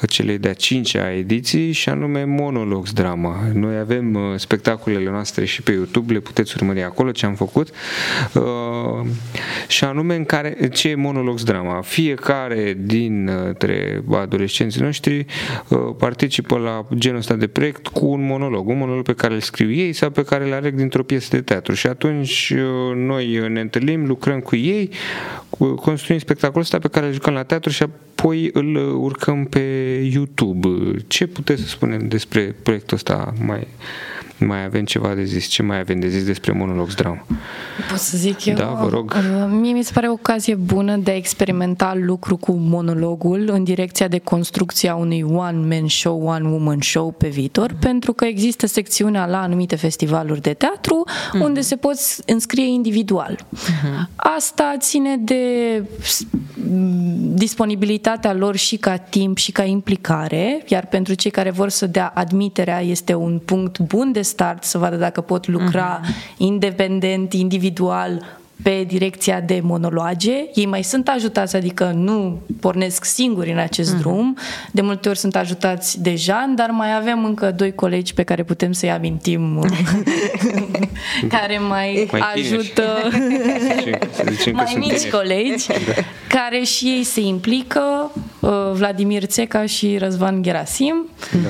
[0.07, 3.39] celei de-a cincea ediții și anume Monologs Drama.
[3.53, 7.69] Noi avem uh, spectacolele noastre și pe YouTube, le puteți urmări acolo ce am făcut
[8.33, 8.43] uh,
[9.67, 11.81] și anume în care, ce e Monologs Drama?
[11.81, 15.25] Fiecare dintre adolescenții noștri
[15.67, 19.39] uh, participă la genul ăsta de proiect cu un monolog, un monolog pe care îl
[19.39, 22.95] scriu ei sau pe care îl aleg dintr-o o piesă de teatru și atunci uh,
[22.95, 24.89] noi ne întâlnim, lucrăm cu ei,
[25.75, 29.59] construim spectacolul ăsta pe care îl jucăm la teatru și apoi îl urcăm pe
[30.13, 30.67] YouTube.
[31.07, 33.67] Ce puteți să spunem despre proiectul ăsta mai
[34.37, 35.45] mai avem ceva de zis.
[35.45, 37.25] Ce mai avem de zis despre Monologs Drama?
[37.89, 38.55] Pot să zic eu?
[38.55, 39.13] Da, vă rog.
[39.15, 43.63] Uh, mie mi se pare o ocazie bună de a experimenta lucru cu monologul în
[43.63, 47.79] direcția de construcție a unui one-man show, one-woman show pe viitor, mm-hmm.
[47.79, 51.41] pentru că există secțiunea la anumite festivaluri de teatru mm-hmm.
[51.41, 53.35] unde se pot înscrie individual.
[53.35, 54.07] Mm-hmm.
[54.15, 55.41] Asta ține de
[57.33, 62.11] disponibilitatea lor și ca timp și ca implicare, iar pentru cei care vor să dea
[62.15, 66.37] admiterea este un punct bun de start să vadă dacă pot lucra uh-huh.
[66.37, 70.31] independent, individual, pe direcția de monologe.
[70.53, 73.99] Ei mai sunt ajutați, adică nu pornesc singuri în acest uh-huh.
[73.99, 74.37] drum.
[74.71, 78.43] De multe ori sunt ajutați de Jean, dar mai avem încă doi colegi pe care
[78.43, 79.59] putem să-i amintim,
[81.37, 82.83] care mai, mai ajută,
[84.53, 85.73] mai mici colegi, da.
[86.27, 91.09] care și ei se implică, uh, Vladimir Țeca și Răzvan Gerasim.
[91.31, 91.49] Da.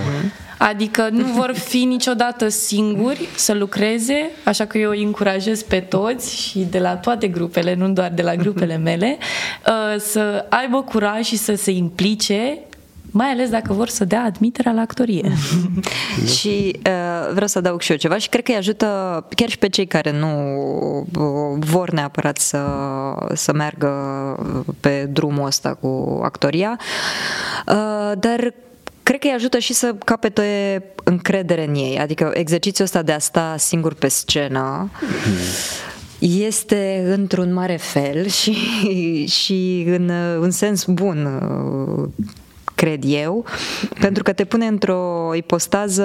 [0.70, 6.36] Adică nu vor fi niciodată singuri să lucreze, așa că eu îi încurajez pe toți
[6.36, 9.18] și de la toate grupele, nu doar de la grupele mele,
[9.68, 12.58] uh, să aibă curaj și să se implice
[13.12, 15.32] mai ales dacă vor să dea admiterea la actorie.
[16.38, 18.88] și uh, vreau să adaug și eu ceva și cred că îi ajută
[19.36, 20.28] chiar și pe cei care nu
[21.00, 22.62] uh, vor neapărat să,
[23.34, 23.90] să meargă
[24.80, 26.80] pe drumul ăsta cu actoria,
[27.68, 28.54] uh, dar
[29.04, 31.98] cred că îi ajută și să capete încredere în ei.
[32.00, 34.90] Adică exercițiul ăsta de a sta singur pe scenă
[36.20, 38.56] este într-un mare fel și,
[39.26, 41.28] și în un sens bun
[42.76, 43.46] cred eu,
[44.00, 46.04] pentru că te pune într-o ipostază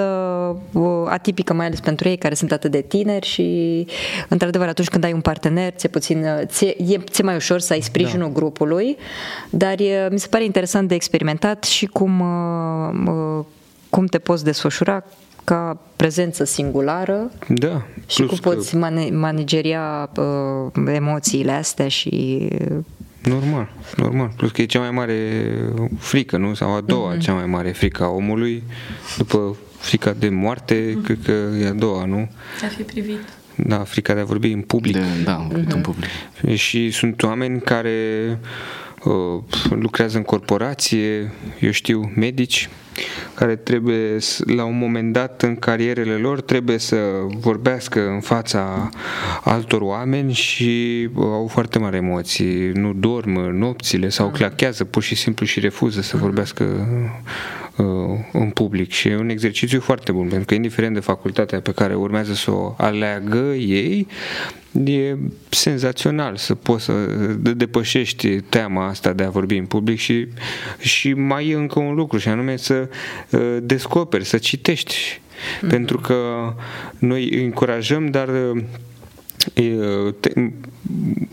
[1.07, 3.87] atipică, mai ales pentru ei care sunt atât de tineri și,
[4.27, 7.81] într-adevăr, atunci când ai un partener, ți-e, puțin, ți-e, e, ți-e mai ușor să ai
[7.81, 8.33] sprijinul da.
[8.33, 8.97] grupului,
[9.49, 12.23] dar e, mi se pare interesant de experimentat și cum,
[13.89, 15.03] cum te poți desfășura
[15.43, 18.89] ca prezență singulară da, și cum poți că...
[19.11, 22.47] manageria uh, emoțiile astea și
[23.23, 24.31] Normal, normal.
[24.35, 25.43] Plus că e cea mai mare
[25.97, 26.53] frică, nu?
[26.53, 27.19] Sau a doua mm-hmm.
[27.19, 28.63] cea mai mare frică a omului,
[29.17, 31.03] după frica de moarte, mm-hmm.
[31.03, 32.29] cred că e a doua, nu?
[32.59, 33.19] De a fi privit.
[33.55, 34.93] Da, frica de a vorbi în public.
[34.93, 35.53] De, da, mm-hmm.
[35.53, 35.81] în mhm.
[35.81, 36.09] public.
[36.55, 38.39] Și sunt oameni care
[39.03, 42.69] uh, lucrează în corporație, eu știu, medici,
[43.33, 46.97] care trebuie, la un moment dat în carierele lor, trebuie să
[47.39, 48.89] vorbească în fața
[49.43, 52.71] altor oameni și au foarte mari emoții.
[52.73, 56.87] Nu dorm nopțile sau clachează pur și simplu și refuză să vorbească
[57.75, 57.85] uh,
[58.31, 58.91] în public.
[58.91, 62.51] Și e un exercițiu foarte bun, pentru că indiferent de facultatea pe care urmează să
[62.51, 64.07] o aleagă ei,
[64.83, 65.15] e
[65.49, 66.93] senzațional să poți să
[67.55, 70.27] depășești teama asta de a vorbi în public și,
[70.79, 72.88] și mai e încă un lucru și anume să uh,
[73.61, 74.95] descoperi, să citești.
[74.95, 75.69] Mm-hmm.
[75.69, 76.15] Pentru că
[76.97, 80.31] noi îi încurajăm, dar uh, te,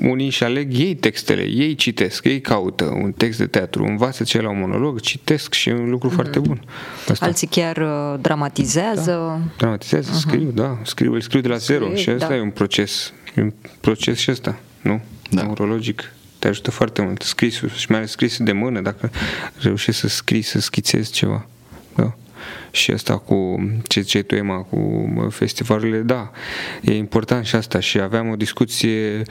[0.00, 4.40] unii își aleg ei textele, ei citesc, ei caută un text de teatru, învață ce
[4.40, 6.14] la un monolog, citesc și e un lucru mm-hmm.
[6.14, 6.62] foarte bun.
[7.08, 7.24] Asta.
[7.24, 9.10] Alții chiar uh, dramatizează.
[9.10, 10.20] Da, dramatizează, uh-huh.
[10.20, 12.36] scriu, da, scriu, îl scriu de la scriu, zero și asta da.
[12.36, 15.00] e un proces, e un proces și ăsta, nu?
[15.30, 15.42] Da.
[15.42, 16.12] Neurologic.
[16.46, 17.22] Te ajută foarte mult.
[17.22, 19.10] Scrisul și mai ales scrisul de mână, dacă
[19.58, 21.46] reușești să scrii, să schițezi ceva.
[21.94, 22.14] Da
[22.70, 23.56] și asta cu
[23.86, 26.30] ce ce tu, Emma, cu festivalurile, da,
[26.80, 29.22] e important și asta și aveam o discuție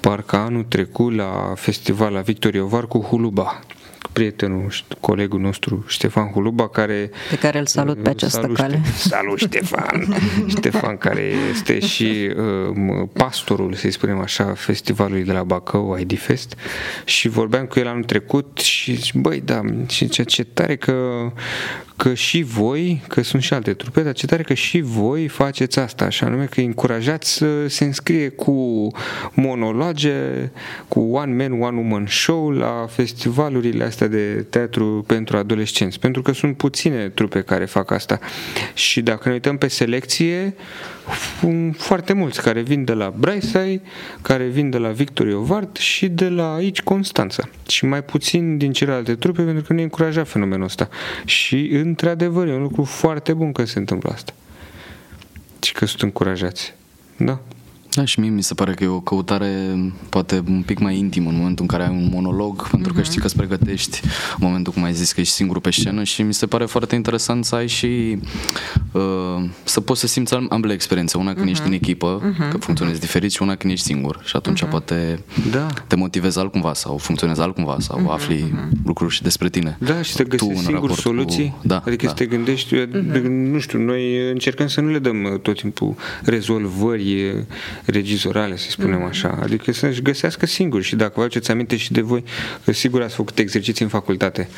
[0.00, 3.60] parcă anul trecut la festival la Victor Iovar cu Huluba
[4.16, 7.10] prietenul, colegul nostru Ștefan Huluba, care...
[7.30, 8.80] Pe care îl salut pe această salut, cale.
[8.94, 10.16] Salut Ștefan!
[10.56, 16.54] Ștefan care este și uh, pastorul, să-i spunem așa, festivalului de la Bacău, ID Fest
[17.04, 20.94] și vorbeam cu el anul trecut și băi, da, și ce, ce tare că
[21.96, 25.78] că și voi, că sunt și alte trupe, dar ce tare că și voi faceți
[25.78, 28.88] asta, așa anume că încurajați să se înscrie cu
[29.32, 30.14] monologe,
[30.88, 36.32] cu One Man, One Woman Show la festivalurile astea de teatru pentru adolescenți, pentru că
[36.32, 38.18] sunt puține trupe care fac asta.
[38.74, 40.54] Și dacă ne uităm pe selecție,
[41.76, 43.80] foarte mulți care vin de la Braisai,
[44.22, 47.48] care vin de la Victor Iovart și de la aici Constanța.
[47.68, 50.88] Și mai puțin din celelalte trupe pentru că ne încuraja fenomenul ăsta.
[51.24, 54.32] Și într-adevăr e un lucru foarte bun că se întâmplă asta.
[55.60, 56.74] Și că sunt încurajați.
[57.16, 57.40] Da.
[57.94, 59.48] Da, și mie mi se pare că e o căutare
[60.08, 63.08] poate un pic mai intimă în momentul în care ai un monolog, pentru că mhm.
[63.08, 66.22] știi că îți pregătești în momentul cum ai zis că ești singur pe scenă și
[66.22, 68.18] mi se pare foarte interesant să ai și
[68.92, 69.02] uh,
[69.64, 71.50] să poți să simți ambele experiențe, una când uh-huh.
[71.50, 72.50] ești în echipă, uh-huh.
[72.50, 74.70] că funcționezi diferit și una când ești singur și atunci uh-huh.
[74.70, 75.66] poate da.
[75.86, 78.12] te motivezi altcumva sau funcționezi altcumva sau uh-huh.
[78.12, 78.84] afli uh-huh.
[78.84, 79.76] lucruri și despre tine.
[79.80, 81.66] Da, și să găsești singur soluții, cu...
[81.66, 82.08] da, adică da.
[82.08, 83.22] să te gândești, uh-huh.
[83.28, 85.94] nu știu, noi încercăm să nu le dăm tot timpul
[86.24, 87.34] rezolvări
[87.84, 89.06] regizorale, să spunem mm.
[89.06, 92.24] așa, adică să-și găsească singuri și dacă vă aduceți aminte și de voi,
[92.64, 94.48] că sigur ați făcut exerciții în facultate,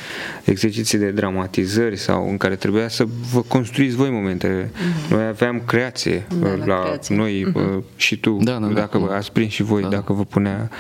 [0.45, 4.71] exerciții de dramatizări sau în care trebuia să vă construiți voi momentele.
[4.75, 5.17] Mm.
[5.17, 7.17] Noi aveam creație da, la, la creație.
[7.17, 7.97] noi mm-hmm.
[7.97, 8.73] și tu, da, da, da.
[8.73, 9.17] dacă da.
[9.17, 9.89] ați prins și voi, da.
[9.89, 10.71] dacă vă punea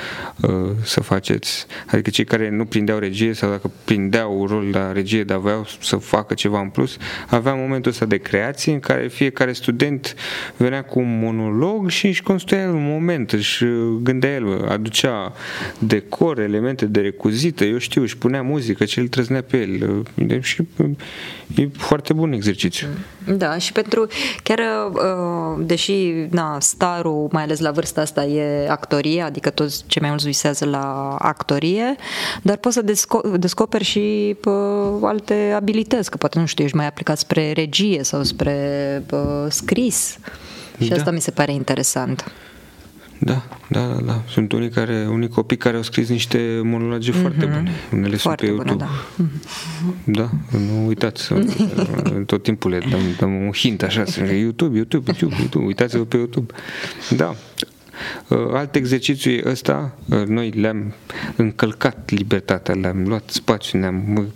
[0.40, 0.50] uh,
[0.82, 5.38] să faceți, adică cei care nu prindeau regie sau dacă prindeau rol la regie, dar
[5.38, 6.96] voiau să facă ceva în plus,
[7.28, 10.14] aveam momentul ăsta de creație în care fiecare student
[10.56, 13.64] venea cu un monolog și își construia el un moment, își
[14.02, 15.32] gândea el, aducea
[15.78, 20.40] decor, elemente de recuzită, eu știu, își punea muzică, ce îl trăznea pe el.
[20.40, 20.62] Și
[21.56, 22.86] e foarte bun exercițiu.
[23.36, 24.06] Da, și pentru,
[24.42, 24.58] chiar,
[24.92, 30.10] uh, deși na, starul, mai ales la vârsta asta, e actorie, adică toți cei mai
[30.10, 31.96] mulți visează la actorie,
[32.42, 34.50] dar poți să desco- descoperi și pă,
[35.02, 40.18] alte abilități, că poate, nu știu, ești mai aplicat spre regie sau spre pă, scris.
[40.80, 40.96] Și da.
[40.96, 42.32] asta mi se pare interesant.
[43.18, 44.22] Da, da, da, da.
[44.28, 47.20] Sunt unii, care, unii copii care au scris niște monologe mm-hmm.
[47.20, 47.70] foarte bune.
[47.92, 48.90] Unele foarte sunt pe YouTube.
[49.16, 49.30] Bună,
[50.04, 50.30] da.
[50.50, 51.34] da, nu uitați.
[52.26, 56.16] tot timpul le dăm, dăm un hint așa, să YouTube, YouTube, YouTube, YouTube, uitați-vă pe
[56.16, 56.54] YouTube.
[57.16, 57.34] Da.
[58.28, 60.94] Uh, alt exercițiu e ăsta, uh, noi le-am
[61.36, 64.28] încălcat libertatea, le-am luat spațiu, ne-am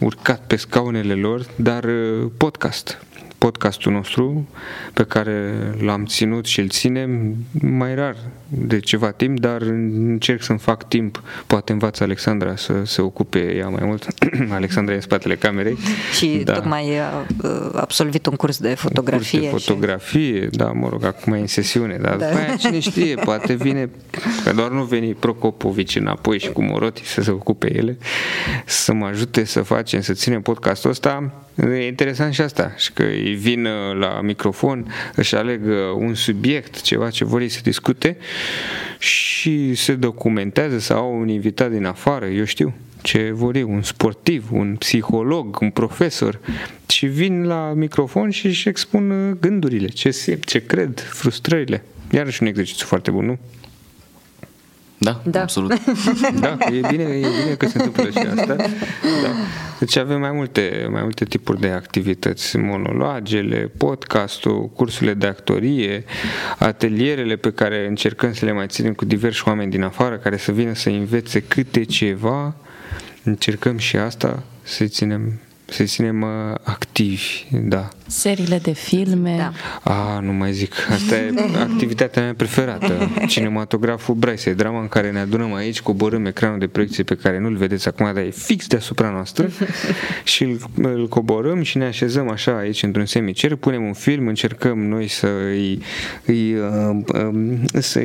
[0.00, 3.06] urcat pe scaunele lor, dar uh, podcast
[3.38, 4.48] podcastul nostru
[4.92, 8.16] pe care l-am ținut și îl ținem mai rar
[8.48, 11.22] de ceva timp, dar încerc să-mi fac timp.
[11.46, 14.06] Poate învață Alexandra să se ocupe ea mai mult.
[14.50, 15.78] Alexandra e în spatele camerei.
[16.16, 16.52] Și da.
[16.52, 17.26] tocmai a
[17.74, 19.40] absolvit un curs de fotografie.
[19.40, 20.48] Un curs de fotografie, și...
[20.50, 22.26] da, mă rog, acum e în sesiune, dar da.
[22.26, 23.90] după aia cine știe, poate vine,
[24.44, 27.98] că doar nu veni Procopovici înapoi și cu Moroti să se ocupe ele,
[28.66, 31.47] să mă ajute să facem, să ținem podcastul ăsta.
[31.66, 36.14] E interesant și asta, și că îi vin uh, la microfon, își aleg uh, un
[36.14, 38.16] subiect, ceva ce vor ei să discute
[38.98, 43.82] și se documentează sau au un invitat din afară, eu știu ce vor ei, un
[43.82, 46.40] sportiv, un psiholog, un profesor
[46.88, 51.84] și vin la microfon și își expun uh, gândurile, ce simt, ce cred, frustrările.
[52.10, 53.38] Iarăși un exercițiu foarte bun, nu?
[54.98, 55.72] Da, da, absolut.
[56.40, 58.54] Da, e bine, e bine că se întâmplă și asta.
[58.54, 58.66] Da.
[59.78, 66.04] Deci avem mai multe, mai multe tipuri de activități, monologele, podcastul, cursurile de actorie,
[66.58, 70.52] atelierele pe care încercăm să le mai ținem cu diversi oameni din afară care să
[70.52, 72.54] vină să învețe câte ceva.
[73.22, 76.24] Încercăm și asta, să ținem să ținem
[76.62, 77.88] activi, da.
[78.08, 79.36] Seriile de filme.
[79.36, 79.52] Da.
[79.92, 80.74] A, nu mai zic.
[80.90, 81.34] Asta e
[81.70, 83.10] activitatea mea preferată.
[83.26, 87.56] Cinematograful Braise, drama în care ne adunăm aici, coborâm ecranul de proiecție pe care nu-l
[87.56, 89.48] vedeți acum, dar e fix deasupra noastră
[90.24, 94.78] și îl, îl coborâm și ne așezăm așa aici într-un semicer, punem un film, încercăm
[94.78, 95.82] noi să îi,
[96.24, 98.00] îi uh, uh, să,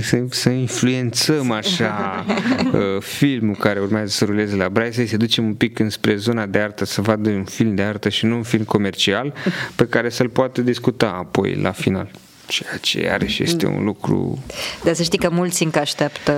[0.00, 2.24] să, să influențăm așa
[2.72, 6.58] uh, filmul care urmează să ruleze la Braise, să ducem un pic înspre zona de
[6.58, 9.32] artă, să vadă un film de artă și nu un film comercial
[9.74, 12.10] pe care să-l poată discuta apoi la final
[12.50, 14.42] ceea ce iarăși este un lucru...
[14.84, 16.32] Dar să știi că mulți încă așteaptă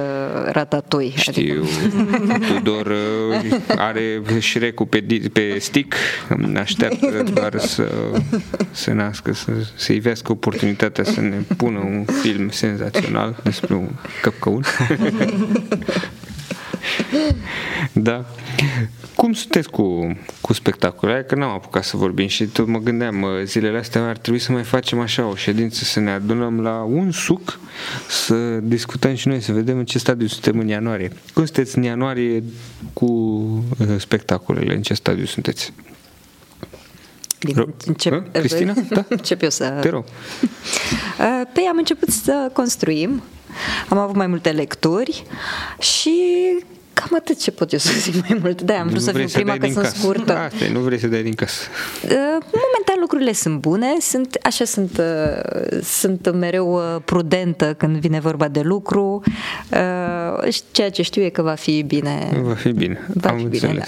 [0.52, 1.12] ratatui.
[1.16, 2.52] Știu, adică...
[2.52, 5.94] Tudor uh, are șrecul pe, pe stick,
[6.56, 7.88] așteaptă doar să
[8.70, 13.88] se nască, să, să ivească oportunitatea să ne pună un film senzațional despre un
[14.22, 14.64] căpcăun.
[17.92, 18.24] Da.
[19.16, 21.22] Cum sunteți cu, cu spectacolele?
[21.22, 24.62] Că n-am apucat să vorbim și tot mă gândeam, zilele astea ar trebui să mai
[24.62, 27.58] facem așa o ședință, să ne adunăm la un suc,
[28.08, 31.12] să discutăm și noi, să vedem în ce stadiu suntem în ianuarie.
[31.34, 32.42] Cum sunteți în ianuarie
[32.92, 33.04] cu
[33.78, 34.74] uh, spectacolele?
[34.74, 35.72] În ce stadiu sunteți?
[37.38, 38.74] Din, încep, Cristina?
[38.88, 39.04] Da?
[39.08, 39.78] Încep eu să...
[39.80, 40.04] Te rog.
[41.54, 43.22] Păi am început să construim,
[43.88, 45.24] am avut mai multe lecturi
[45.78, 46.12] și
[46.92, 48.62] cam atât ce pot eu să zic mai mult.
[48.62, 49.96] Da, am vrut nu să fiu prima că sunt casă.
[49.98, 50.36] scurtă.
[50.36, 51.60] Asta nu vrei să dai din casă.
[52.32, 55.00] Momentan lucrurile sunt bune, sunt, așa sunt,
[55.82, 59.22] sunt mereu prudentă când vine vorba de lucru.
[60.70, 62.40] Ceea ce știu e că va fi bine.
[62.42, 63.70] Va fi bine, va am fi înțeles.
[63.70, 63.84] bine,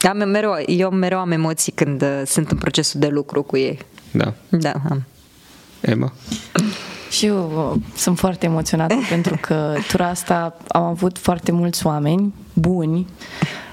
[0.00, 0.08] da.
[0.08, 3.78] Am mereu, eu mereu am emoții când sunt în procesul de lucru cu ei.
[4.10, 4.34] Da.
[4.48, 5.02] Da, am.
[5.82, 6.12] Emma?
[7.10, 13.06] Și eu sunt foarte emoționată pentru că tura asta am avut foarte mulți oameni buni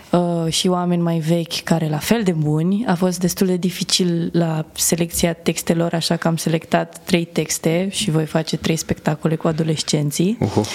[0.09, 2.85] uh, și oameni mai vechi care la fel de buni.
[2.87, 8.11] A fost destul de dificil la selecția textelor, așa că am selectat trei texte și
[8.11, 10.37] voi face trei spectacole cu adolescenții.
[10.39, 10.65] Uhu.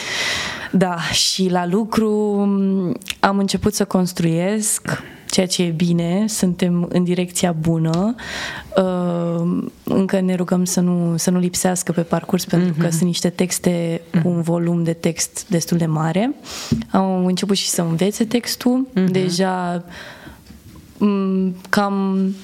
[0.71, 2.39] Da, și la lucru
[3.21, 5.03] am început să construiesc
[5.35, 8.15] ceea ce e bine, suntem în direcția bună,
[9.83, 12.91] încă ne rugăm să nu, să nu lipsească pe parcurs pentru că mm-hmm.
[12.91, 16.35] sunt niște texte cu un volum de text destul de mare.
[16.91, 19.11] Am început și să învețe textul, mm-hmm.
[19.11, 19.85] deja
[21.69, 22.35] cam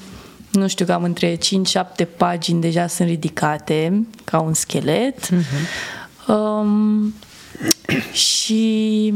[0.51, 1.39] nu știu, cam între 5-7
[2.17, 5.29] pagini deja sunt ridicate ca un schelet.
[5.29, 6.27] Mm-hmm.
[6.27, 7.13] Um,
[8.11, 9.13] și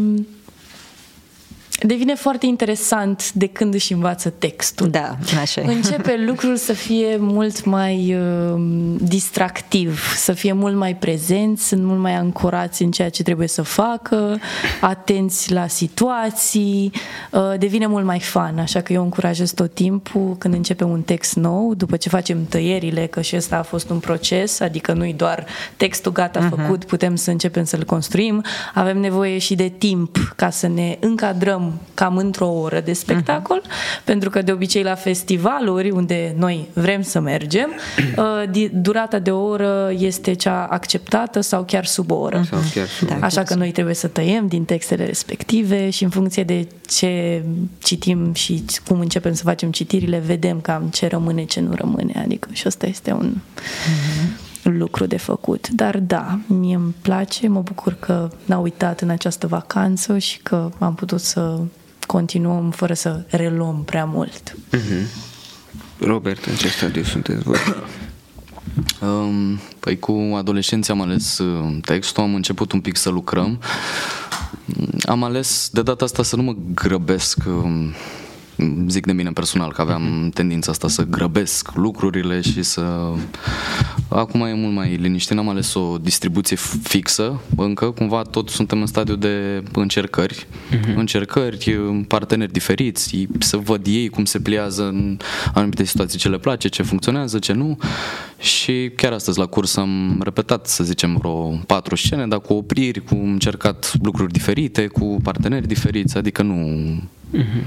[1.80, 4.90] devine foarte interesant de când își învață textul.
[4.90, 8.62] Da, așa Începe lucrul să fie mult mai uh,
[8.98, 13.62] distractiv, să fie mult mai prezenți, sunt mult mai ancorați în ceea ce trebuie să
[13.62, 14.40] facă,
[14.82, 16.92] atenți la situații,
[17.32, 21.36] uh, devine mult mai fan, așa că eu încurajez tot timpul când începe un text
[21.36, 25.46] nou, după ce facem tăierile, că și ăsta a fost un proces, adică nu-i doar
[25.78, 26.50] textul gata uh-huh.
[26.50, 31.65] făcut, putem să începem să-l construim, avem nevoie și de timp ca să ne încadrăm
[31.94, 34.04] cam într-o oră de spectacol, uh-huh.
[34.04, 37.70] pentru că de obicei la festivaluri unde noi vrem să mergem,
[38.54, 42.46] uh, durata de o oră este cea acceptată sau chiar sub o oră.
[42.50, 46.10] Sau chiar sub da, Așa că noi trebuie să tăiem din textele respective și în
[46.10, 47.44] funcție de ce
[47.84, 52.22] citim și cum începem să facem citirile, vedem cam ce rămâne, ce nu rămâne.
[52.24, 53.34] Adică și asta este un...
[53.34, 55.68] Uh-huh lucru de făcut.
[55.68, 60.70] Dar da, mie îmi place, mă bucur că n-a uitat în această vacanță și că
[60.80, 61.60] am putut să
[62.08, 64.56] continuăm fără să reluăm prea mult.
[64.76, 65.34] Mm-hmm.
[66.00, 67.58] Robert, în ce stadiu sunteți voi?
[69.02, 73.60] Um, păi cu adolescenții am ales uh, textul, am început un pic să lucrăm.
[75.06, 77.94] Am ales de data asta să nu mă grăbesc um,
[78.88, 83.12] zic de mine personal că aveam tendința asta să grăbesc lucrurile și să...
[84.08, 88.86] Acum e mult mai liniștit, am ales o distribuție fixă, încă cumva tot suntem în
[88.86, 90.96] stadiu de încercări, uh-huh.
[90.96, 95.18] încercări, parteneri diferiți, să văd ei cum se pliază în
[95.54, 97.78] anumite situații, ce le place, ce funcționează, ce nu
[98.40, 103.04] și chiar astăzi la curs am repetat, să zicem, vreo patru scene, dar cu opriri,
[103.04, 106.82] cu încercat lucruri diferite, cu parteneri diferiți, adică nu...
[107.34, 107.66] Uh-huh.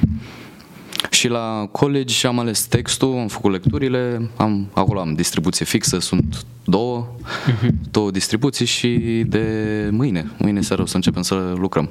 [1.19, 6.45] Și la college am ales textul, am făcut lecturile, am, acolo am distribuție fixă, sunt
[6.65, 7.69] două, uh-huh.
[7.91, 9.45] două distribuții și de
[9.91, 11.91] mâine, mâine seara o să începem să lucrăm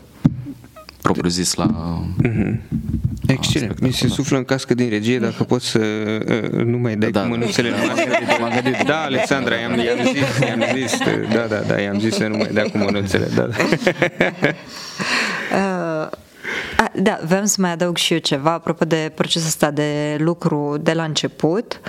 [1.02, 2.02] propriu zis la...
[2.24, 2.60] Mm-hmm.
[3.28, 3.80] Excelent.
[3.80, 5.80] Mi se suflă în cască din regie dacă pot să
[6.54, 7.76] uh, nu mai dai da, cu mânuțele da,
[8.92, 10.98] da, Alexandra, i-am, i-am zis, i-am zis,
[11.34, 13.56] da, da, da, i-am zis să nu mai dea cu mânuțele, da, da.
[16.48, 20.16] Uh, a, da, vreau să mai adaug și eu ceva apropo de procesul ăsta de
[20.20, 21.80] lucru de la început.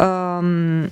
[0.00, 0.90] Um,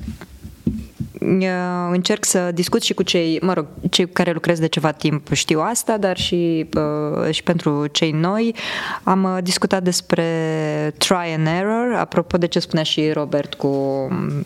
[1.91, 5.61] încerc să discut și cu cei, mă rog, cei care lucrez de ceva timp știu
[5.61, 8.55] asta, dar și, uh, și pentru cei noi
[9.03, 10.25] am uh, discutat despre
[10.99, 13.69] try and error, apropo de ce spunea și Robert cu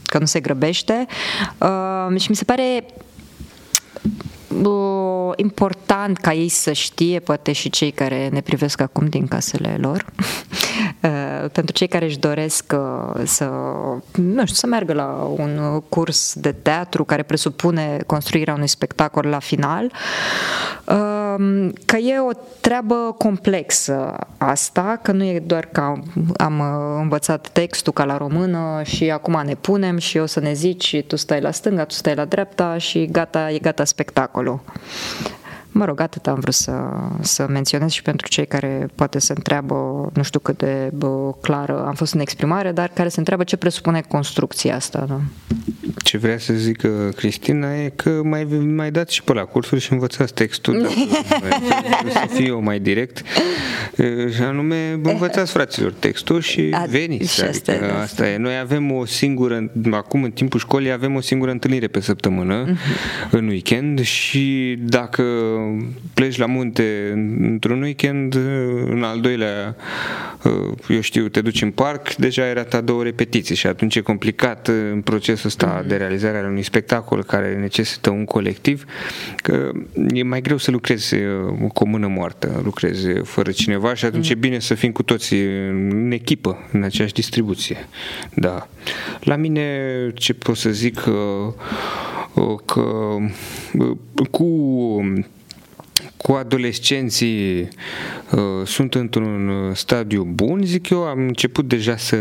[0.05, 1.07] că nu se grăbește
[1.59, 2.85] uh, și mi se pare
[5.37, 10.05] important ca ei să știe, poate și cei care ne privesc acum din casele lor,
[11.03, 13.45] uh, pentru cei care își doresc uh, să,
[14.13, 19.39] nu știu, să meargă la un curs de teatru care presupune construirea unui spectacol la
[19.39, 19.93] final,
[20.85, 25.93] uh, că e o treabă complexă asta, că nu e doar că
[26.37, 26.63] am
[27.01, 31.03] învățat textul ca la română și acum ne punem și o să ne zici și
[31.03, 33.85] tu stai la stânga, tu stai la dreapta și gata, e gata
[34.39, 34.61] spectacolul.
[35.73, 36.73] Mă rog, atât am vrut să,
[37.21, 39.75] să menționez și pentru cei care poate se întreabă,
[40.15, 43.57] nu știu cât de bă, clară am fost în exprimare, dar care se întreabă ce
[43.57, 45.05] presupune construcția asta.
[45.09, 45.21] Da?
[46.09, 48.45] Ce vrea să zică Cristina e că mai,
[48.75, 53.23] mai dați și pe la cursuri și învățați textul dacă să fiu eu mai direct
[54.35, 58.01] și anume învățați fraților textul și A, veniți și asta, adică da.
[58.01, 58.37] asta e.
[58.37, 63.31] Noi avem o singură acum în timpul școlii avem o singură întâlnire pe săptămână uh-huh.
[63.31, 65.25] în weekend și dacă
[66.15, 68.35] pleci la munte într-un weekend
[68.91, 69.77] în al doilea
[70.89, 74.69] eu știu, te duci în parc, deja era ta două repetiții și atunci e complicat
[74.69, 75.87] în procesul ăsta uh-huh.
[75.87, 78.85] de realizare al unui spectacol care necesită un colectiv,
[79.37, 79.71] că
[80.13, 81.15] e mai greu să lucrezi
[81.73, 84.37] cu o mână moartă, lucrezi fără cineva și atunci mm.
[84.37, 87.89] e bine să fim cu toții în echipă, în aceeași distribuție.
[88.35, 88.69] Da.
[89.21, 89.67] La mine,
[90.15, 91.53] ce pot să zic, că,
[92.65, 93.17] că
[94.31, 94.45] cu
[96.23, 102.17] cu adolescenții uh, sunt într-un uh, stadiu bun, zic eu, am început deja să,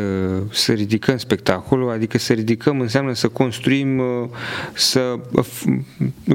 [0.52, 4.30] să ridicăm spectacolul, adică să ridicăm înseamnă să construim uh,
[4.74, 5.20] să,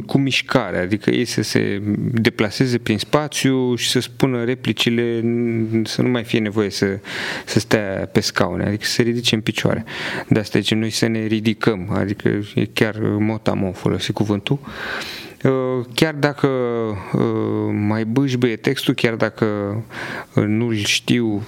[0.06, 1.82] cu mișcare, adică ei să se
[2.12, 5.24] deplaseze prin spațiu și să spună replicile,
[5.84, 6.98] să nu mai fie nevoie să,
[7.44, 9.84] să stea pe scaune, adică să se ridice în picioare.
[10.28, 14.58] De asta ce noi să ne ridicăm, adică e chiar motamon folosi cuvântul.
[14.62, 15.21] Uh,
[15.94, 16.46] chiar dacă
[17.12, 19.44] uh, mai bâșbâie textul, chiar dacă
[20.34, 21.42] uh, nu-l știu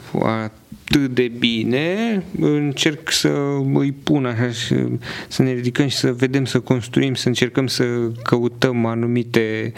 [0.89, 3.29] atât de bine, încerc să
[3.75, 4.75] îi pun așa și
[5.29, 7.85] să ne ridicăm și să vedem, să construim, să încercăm să
[8.23, 9.73] căutăm anumite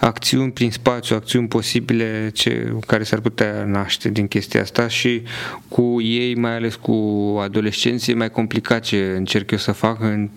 [0.00, 5.22] acțiuni prin spațiu, acțiuni posibile ce, care s-ar putea naște din chestia asta și
[5.68, 6.92] cu ei, mai ales cu
[7.40, 10.28] adolescenții, e mai complicat ce încerc eu să fac în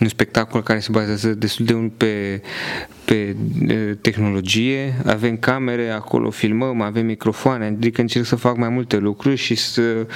[0.00, 2.42] un spectacol care se bazează destul de mult pe
[3.08, 3.36] pe
[4.00, 9.54] tehnologie, avem camere, acolo filmăm, avem microfoane, adică încerc să fac mai multe lucruri și
[9.54, 10.06] să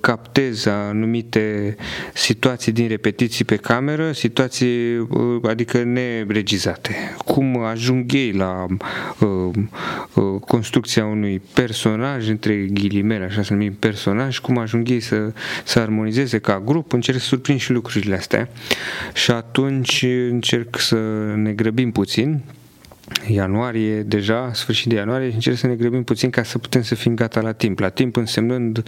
[0.00, 1.76] captez anumite
[2.14, 5.08] situații din repetiții pe cameră, situații
[5.42, 6.94] adică neregizate.
[7.24, 8.66] Cum ajung ei la
[9.20, 9.28] uh,
[10.14, 15.32] uh, construcția unui personaj, între ghilimele, așa să numim personaj, cum ajung ei să,
[15.64, 18.48] să armonizeze ca grup, încerc să surprind și lucrurile astea
[19.14, 20.96] și atunci încerc să
[21.36, 22.40] ne grăbim grăbim puțin,
[23.26, 26.94] ianuarie, deja, sfârșit de ianuarie, și încerc să ne grăbim puțin ca să putem să
[26.94, 27.78] fim gata la timp.
[27.78, 28.82] La timp însemnând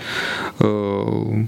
[0.59, 1.38] uh,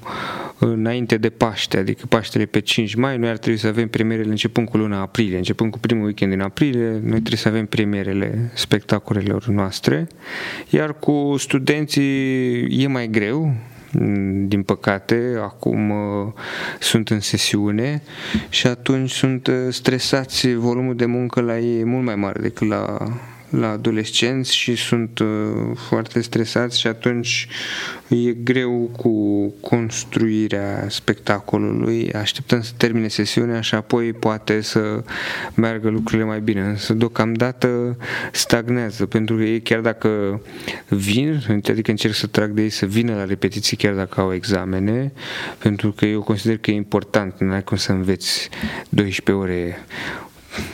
[0.58, 4.68] înainte de Paște, adică Paștele pe 5 mai, noi ar trebui să avem premierele începând
[4.68, 9.46] cu luna aprilie, începând cu primul weekend din aprilie, noi trebuie să avem premierele spectacolelor
[9.46, 10.06] noastre,
[10.70, 13.54] iar cu studenții e mai greu,
[14.46, 16.32] din păcate, acum uh,
[16.80, 18.02] sunt în sesiune
[18.48, 22.68] și atunci sunt uh, stresați, volumul de muncă la ei e mult mai mare decât
[22.68, 22.96] la
[23.58, 25.26] la adolescenți și sunt uh,
[25.88, 27.48] foarte stresați și atunci
[28.08, 32.12] e greu cu construirea spectacolului.
[32.12, 35.02] Așteptăm să termine sesiunea și apoi poate să
[35.54, 36.60] meargă lucrurile mai bine.
[36.60, 37.96] Însă deocamdată
[38.32, 40.40] stagnează pentru că ei chiar dacă
[40.88, 45.12] vin, adică încerc să trag de ei să vină la repetiții chiar dacă au examene,
[45.58, 48.48] pentru că eu consider că e important, nu ai cum să înveți
[48.88, 49.84] 12 ore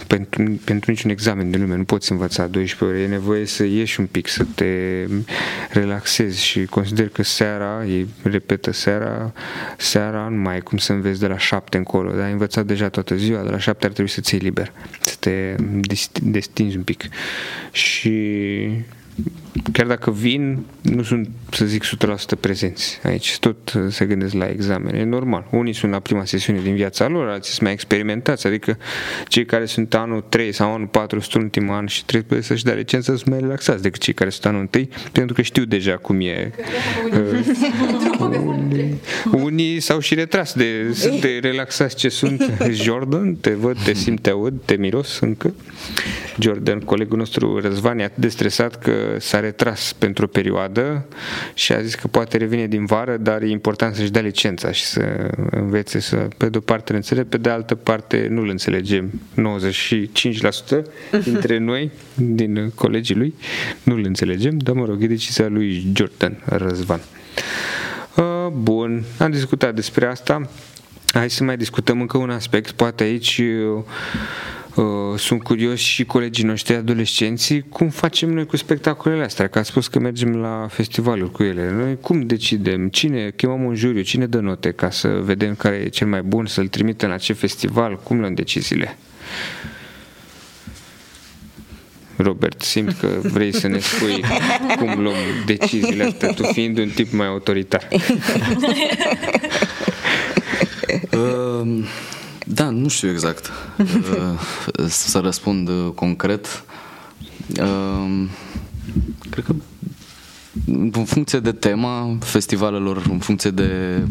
[0.07, 4.01] pentru, pentru niciun examen de lume nu poți învăța 12 ore, e nevoie să ieși
[4.01, 5.07] un pic, să te
[5.71, 9.33] relaxezi și consider că seara, ei repetă seara,
[9.77, 12.89] seara nu mai e cum să înveți de la 7 încolo, dar ai învățat deja
[12.89, 15.55] toată ziua, de la 7 ar trebui să ți iei liber, să te
[16.23, 17.05] destinzi un pic.
[17.73, 18.11] Și
[19.73, 21.89] chiar dacă vin, nu sunt, să zic, 100%
[22.41, 23.39] prezenți aici.
[23.39, 24.99] Tot se gândesc la examene.
[24.99, 25.47] E normal.
[25.51, 28.79] Unii sunt la prima sesiune din viața lor, alții sunt mai experimentați, adică
[29.29, 32.75] cei care sunt anul 3 sau anul 4 sunt ultimul an și trebuie să-și dea
[32.75, 36.21] licență sunt mai relaxați decât cei care sunt anul 1 pentru că știu deja cum
[36.21, 36.51] e.
[38.45, 39.01] unii,
[39.33, 42.53] unii s-au și retras de, de relaxați ce sunt.
[42.71, 45.55] Jordan, te văd, te simt, te aud, te miros încă.
[46.39, 51.07] Jordan, colegul nostru Răzvan, e atât de stresat că s-a retras pentru o perioadă
[51.55, 54.85] și a zis că poate revine din vară, dar e important să-și dea licența și
[54.85, 59.21] să învețe să, pe de o parte, înțeleg, pe de altă parte nu-l înțelegem.
[61.13, 63.35] 95% dintre noi, din colegii lui,
[63.83, 67.01] nu-l înțelegem, dar mă rog, e decizia lui Jordan Răzvan.
[68.17, 70.49] Uh, bun, am discutat despre asta.
[71.07, 74.60] Hai să mai discutăm încă un aspect, poate aici uh, Uh,
[75.17, 79.89] sunt curios și colegii noștri adolescenții cum facem noi cu spectacolele astea, că ați spus
[79.89, 81.71] că mergem la festivaluri cu ele.
[81.71, 82.89] Noi cum decidem?
[82.89, 84.03] Cine chemăm un juriu?
[84.03, 87.33] Cine dă note ca să vedem care e cel mai bun, să-l trimitem la ce
[87.33, 88.01] festival?
[88.03, 88.99] Cum luăm deciziile?
[92.17, 92.63] Robert.
[92.63, 94.25] Simt că vrei să ne spui
[94.79, 95.17] cum luăm
[95.47, 97.89] deciziile astea, tu fiind un tip mai autoritar.
[101.13, 101.85] Uh,
[102.53, 106.65] da, nu știu exact uh, să răspund uh, concret.
[107.61, 108.27] Uh,
[109.31, 109.55] cred că
[110.67, 114.03] în funcție de tema festivalelor, în funcție de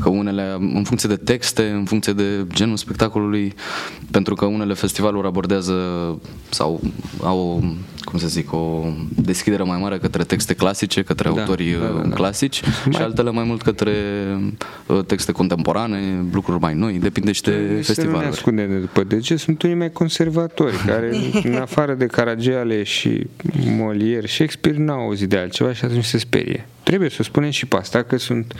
[0.00, 3.54] că unele, în funcție de texte, în funcție de genul spectacolului,
[4.10, 5.74] pentru că unele festivaluri abordează
[6.48, 6.80] sau
[7.22, 7.64] au,
[8.04, 12.08] cum să zic, o deschidere mai mare către texte clasice, către da, autorii da, da,
[12.08, 12.14] da.
[12.14, 12.94] clasici mai...
[12.94, 13.92] și altele mai mult către
[14.86, 18.12] uh, texte contemporane, lucruri mai noi, depinde și de festival.
[18.12, 21.16] Nu ne ascundem după de ce sunt unii mai conservatori, care
[21.50, 23.26] în afară de Caragiale și
[23.58, 26.66] Molière, Shakespeare n-au auzit de altceva și atunci se sperie.
[26.94, 28.54] Trebuie să spunem și pe asta că sunt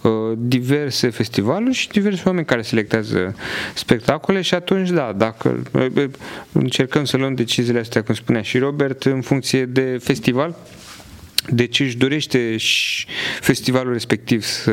[0.00, 3.36] uh, diverse festivaluri și diverse oameni care selectează
[3.74, 6.04] spectacole și atunci, da, dacă uh,
[6.52, 10.56] încercăm să luăm deciziile astea, cum spunea și Robert, în funcție de festival,
[11.48, 13.06] deci își dorește și
[13.40, 14.72] festivalul respectiv să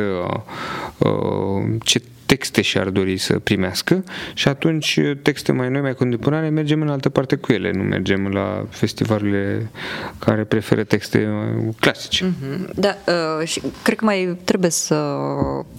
[0.97, 1.09] uh,
[1.83, 4.03] ce texte și-ar dori să primească
[4.33, 8.27] și atunci texte mai noi, mai contemporane, mergem în altă parte cu ele, nu mergem
[8.27, 9.69] la festivalurile
[10.19, 11.29] care preferă texte
[11.79, 12.25] clasice.
[12.25, 12.73] Mm-hmm.
[12.75, 12.95] Da,
[13.39, 15.15] uh, și cred că mai trebuie să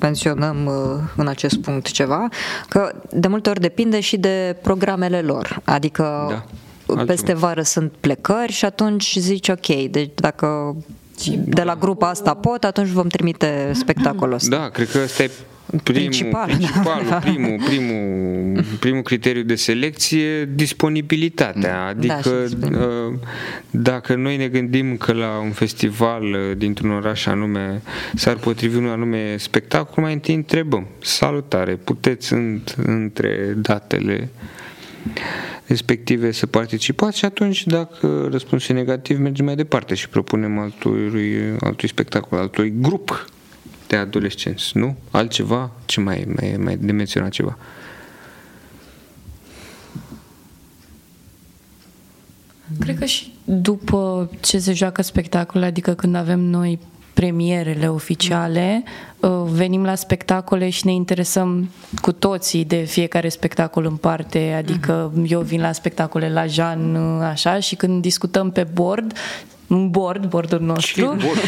[0.00, 0.72] menționăm uh,
[1.16, 2.28] în acest punct ceva,
[2.68, 6.44] că de multe ori depinde și de programele lor, adică da.
[6.86, 7.04] Altceva.
[7.04, 10.76] peste vară sunt plecări și atunci zici ok, deci dacă
[11.36, 14.56] de la grupa asta pot, atunci vom trimite spectacolul ăsta.
[14.56, 15.30] Da, cred că ăsta e
[15.82, 17.16] primul, principal, principalul, da.
[17.16, 21.60] primul, primul, primul criteriu de selecție, disponibilitatea.
[21.60, 22.78] Da, adică da,
[23.70, 27.82] dacă noi ne gândim că la un festival uh, dintr-un oraș anume
[28.14, 30.86] s-ar potrivi un anume spectacol, mai întâi întrebăm.
[31.02, 32.32] Salutare, puteți
[32.76, 34.28] între datele
[35.66, 41.56] respective să participați și atunci dacă răspunsul e negativ mergem mai departe și propunem altui,
[41.60, 43.26] altui spectacol, altui grup
[43.90, 44.96] de adolescenți, nu?
[45.10, 45.70] Altceva?
[45.86, 47.58] Ce mai, mai, mai de menționat ceva?
[52.78, 56.78] Cred că și după ce se joacă spectacole, adică când avem noi
[57.14, 58.82] premierele oficiale,
[59.20, 61.70] uh, venim la spectacole și ne interesăm
[62.00, 65.30] cu toții de fiecare spectacol în parte, adică uh-huh.
[65.30, 70.26] eu vin la spectacole la Jean, uh, așa, și când discutăm pe board, un board,
[70.26, 71.04] boardul nostru.
[71.04, 71.40] Board?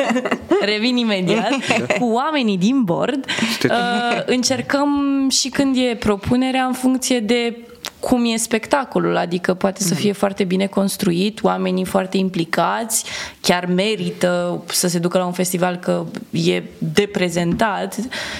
[0.72, 1.50] Revin imediat.
[1.78, 1.94] Da.
[1.94, 3.26] Cu oamenii din board.
[3.64, 4.88] Uh, încercăm
[5.30, 7.56] și când e propunerea în funcție de
[8.04, 13.04] cum e spectacolul, adică poate să fie foarte bine construit, oamenii foarte implicați,
[13.40, 17.96] chiar merită să se ducă la un festival că e de prezentat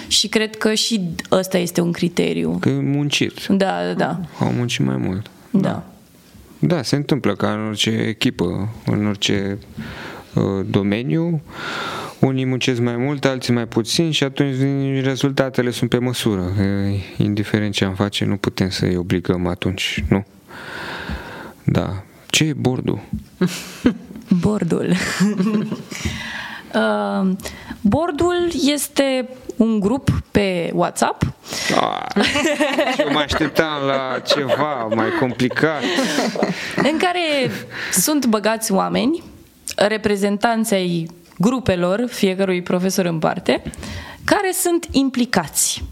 [0.07, 1.01] și cred că și
[1.31, 2.57] ăsta este un criteriu.
[2.61, 3.47] Că e muncit.
[3.47, 4.19] Da, da, da.
[4.45, 5.31] Au muncit mai mult.
[5.51, 5.61] Da.
[5.61, 5.85] da.
[6.67, 9.59] Da, se întâmplă ca în orice echipă, în orice
[10.35, 11.43] uh, domeniu.
[12.21, 14.57] Unii muncesc mai mult, alții mai puțin și atunci
[15.03, 16.53] rezultatele sunt pe măsură.
[16.61, 20.27] E, indiferent ce am face, nu putem să-i obligăm atunci, nu?
[21.65, 22.03] Da.
[22.27, 23.01] Ce e bordul?
[24.45, 24.91] bordul.
[26.75, 27.31] uh,
[27.81, 31.23] bordul este un grup pe WhatsApp.
[31.81, 32.25] Ah,
[32.99, 35.83] eu mă așteptam la ceva mai complicat.
[36.77, 37.51] În care
[37.93, 39.23] sunt băgați oameni,
[39.77, 43.63] reprezentanții ai grupelor, fiecărui profesor în parte,
[44.25, 45.83] care sunt implicați.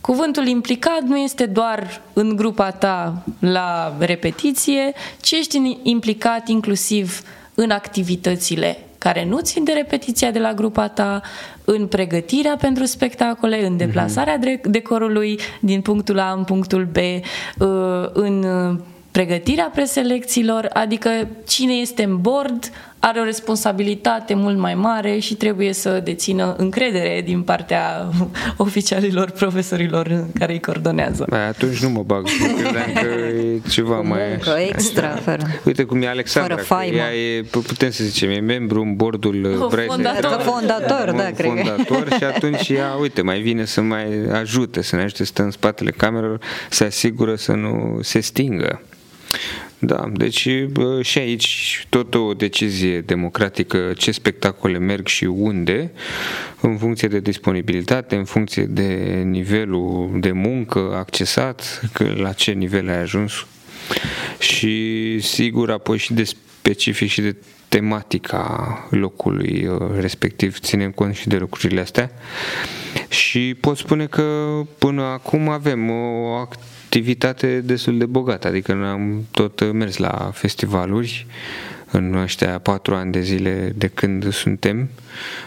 [0.00, 7.22] Cuvântul implicat nu este doar în grupa ta la repetiție, ci ești implicat inclusiv
[7.54, 11.20] în activitățile care nu țin de repetiția de la grupa ta,
[11.70, 14.60] în pregătirea pentru spectacole, în deplasarea mm-hmm.
[14.62, 18.46] decorului din punctul A în punctul B, uh, în
[19.10, 25.72] pregătirea preselecțiilor, adică cine este în board are o responsabilitate mult mai mare și trebuie
[25.72, 28.08] să dețină încredere din partea
[28.56, 31.24] oficialilor, profesorilor care îi coordonează.
[31.28, 32.26] Bă, atunci nu mă bag,
[32.56, 34.20] credeam că e ceva Cu mai...
[34.28, 35.42] Muncă extra, fără...
[35.64, 36.96] Uite cum e Alexandra, fără faimă.
[36.96, 42.12] ea e, putem să zicem, e membru în bordul o, fondator, fondator, da, cred Fondator
[42.16, 45.50] și atunci ea, uite, mai vine să mai ajute, să ne ajute să stă în
[45.50, 46.40] spatele camerelor,
[46.70, 48.82] să asigură să nu se stingă.
[49.78, 50.48] Da, deci
[51.00, 55.90] și aici tot o decizie democratică ce spectacole merg și unde,
[56.60, 62.88] în funcție de disponibilitate, în funcție de nivelul de muncă accesat, că la ce nivel
[62.88, 63.32] ai ajuns.
[64.38, 67.36] Și sigur apoi și de specific și de
[67.68, 72.10] tematica locului uh, respectiv, ținem cont și de lucrurile astea.
[73.08, 76.36] Și pot spune că până acum avem o
[76.88, 81.26] activitate destul de bogată, adică am tot mers la festivaluri
[81.90, 84.88] în ăștia patru ani de zile de când suntem,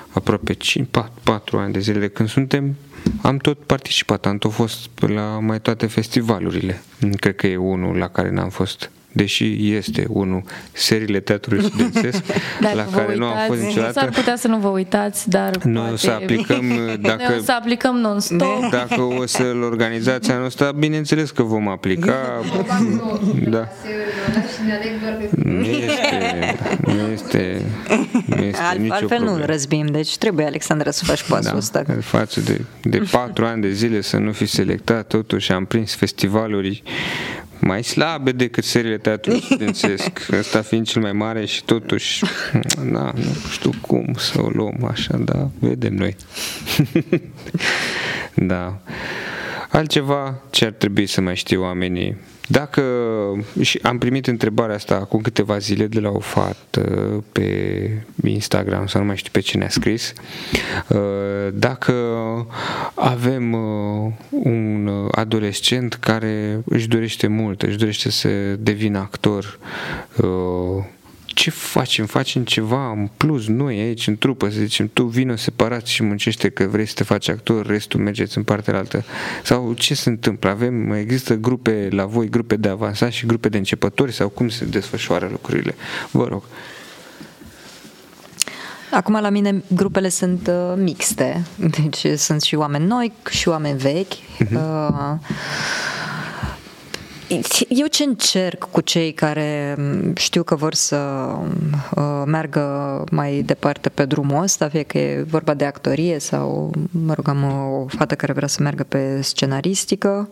[0.09, 2.75] aproape 5, 4, 4 ani de zile de când suntem,
[3.21, 6.81] am tot participat, am tot fost la mai toate festivalurile.
[7.19, 12.23] Cred că e unul la care n-am fost deși este unul seriile teatrului studențesc
[12.59, 13.99] la care uitați, nu am fost niciodată.
[13.99, 15.93] S-ar putea să nu vă uitați, dar noi poate...
[15.93, 16.65] o să aplicăm
[17.01, 18.69] dacă noi o să aplicăm non-stop.
[18.71, 22.15] Dacă o să-l organizați anul ăsta, bineînțeles că vom aplica.
[23.49, 23.67] da.
[25.35, 26.55] Nu este,
[26.85, 27.61] nu este,
[28.25, 29.37] nu este Al, nicio altfel problemă.
[29.37, 31.83] nu răzbim, deci trebuie, Alexandra, să faci pasul da, ăsta.
[32.01, 36.83] Față de, de patru ani de zile să nu fi selectat, totuși am prins festivaluri
[37.61, 42.23] mai slabe decât seriile teatrului studențesc, ăsta fiind cel mai mare și totuși,
[42.83, 46.15] na, nu știu cum să o luăm așa, da, vedem noi.
[48.51, 48.81] da.
[49.71, 52.17] Altceva ce ar trebui să mai știu oamenii?
[52.47, 52.81] Dacă
[53.61, 56.81] și am primit întrebarea asta acum câteva zile de la o fată
[57.31, 57.89] pe
[58.23, 60.13] Instagram sau nu mai știu pe cine a scris,
[61.53, 61.93] dacă
[62.93, 63.53] avem
[64.29, 69.59] un adolescent care își dorește mult, își dorește să devină actor,
[71.33, 72.05] ce facem?
[72.05, 76.49] Facem ceva în plus noi aici în trupă, să zicem, tu vină separat și muncește
[76.49, 79.03] că vrei să te faci actor, restul mergeți în partea altă.
[79.43, 80.49] Sau ce se întâmplă?
[80.49, 84.65] Avem, există grupe la voi, grupe de avansat și grupe de începători sau cum se
[84.65, 85.75] desfășoară lucrurile?
[86.11, 86.43] Vă rog.
[88.91, 94.13] Acum la mine grupele sunt uh, mixte, deci sunt și oameni noi și oameni vechi.
[94.13, 94.53] Uh-huh.
[94.53, 95.13] Uh,
[97.67, 99.77] eu ce încerc cu cei care
[100.15, 100.97] știu că vor să
[101.95, 106.71] uh, meargă mai departe pe drumul ăsta, fie că e vorba de actorie sau,
[107.05, 110.29] mă rog, am o fată care vrea să meargă pe scenaristică,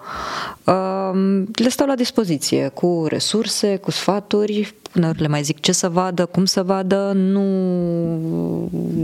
[0.63, 5.89] uh, le stau la dispoziție cu resurse, cu sfaturi, uneori le mai zic ce să
[5.89, 7.45] vadă, cum să vadă, nu,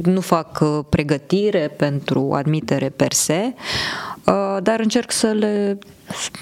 [0.03, 4.14] nu fac uh, pregătire pentru admitere per se, uh,
[4.63, 5.77] dar încerc să le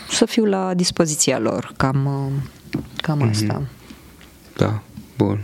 [0.10, 3.30] să fiu la dispoziția lor, cam, uh, cam mm-hmm.
[3.30, 3.62] asta.
[4.58, 4.82] Da,
[5.18, 5.44] bun.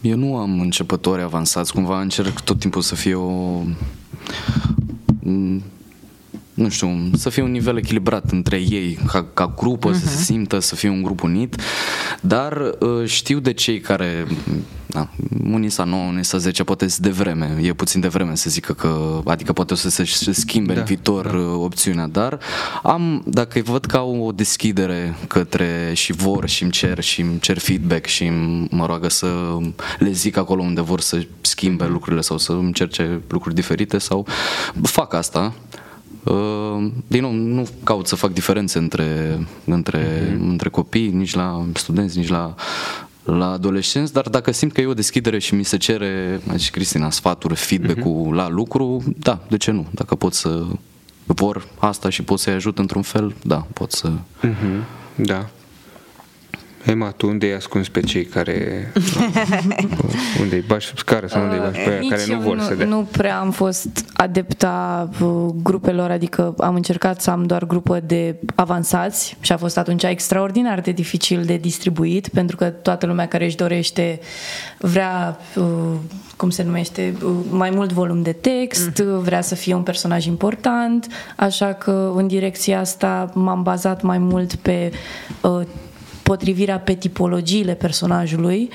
[0.00, 3.62] Eu nu am începători avansați, cumva încerc tot timpul să fie o
[6.58, 9.94] nu știu, să fie un nivel echilibrat între ei, ca, ca grupă, uh-huh.
[9.94, 10.22] să se mhm.
[10.22, 11.60] simtă, să fie un grup unit,
[12.20, 14.26] dar uh, știu de cei care,
[14.86, 15.08] da,
[15.50, 18.72] unii sau 9, unii sau 10, poate de vreme, e puțin de vreme să zică
[18.72, 21.36] că, adică poate o să se, se schimbe da, în viitor da.
[21.36, 22.38] Uh, opțiunea, dar
[22.82, 27.38] am, dacă văd că au o deschidere către și vor și îmi cer și îmi
[27.38, 28.30] cer feedback și
[28.70, 29.58] mă roagă să
[29.98, 34.26] le zic acolo unde vor să schimbe lucrurile sau să încerce lucruri diferite sau
[34.82, 35.84] fac asta, Uh,
[37.06, 40.40] din nou, nu caut să fac diferențe între, între, uh-huh.
[40.40, 42.54] între copii, nici la studenți, nici la,
[43.24, 47.10] la adolescenți, dar dacă simt că e o deschidere și mi se cere, și Cristina,
[47.10, 48.36] sfaturi, feedback-ul uh-huh.
[48.36, 49.86] la lucru, da, de ce nu?
[49.90, 50.66] Dacă pot să
[51.26, 54.10] vor asta și pot să-i ajut într-un fel, da, pot să...
[54.46, 54.84] Uh-huh.
[55.16, 55.48] Da.
[56.88, 58.92] Ema, tu unde ai ascuns pe cei care...
[60.42, 62.62] unde îi bași sub scară sau unde îi bași pe aia care nu vor nu,
[62.62, 62.86] să dea?
[62.86, 68.34] Nu prea am fost adepta uh, grupelor, adică am încercat să am doar grupă de
[68.54, 73.44] avansați și a fost atunci extraordinar de dificil de distribuit, pentru că toată lumea care
[73.44, 74.20] își dorește
[74.78, 75.64] vrea uh,
[76.36, 79.18] cum se numește, uh, mai mult volum de text, mm.
[79.20, 84.54] vrea să fie un personaj important, așa că în direcția asta m-am bazat mai mult
[84.54, 84.92] pe
[85.40, 85.60] uh,
[86.28, 88.70] potrivirea pe tipologiile personajului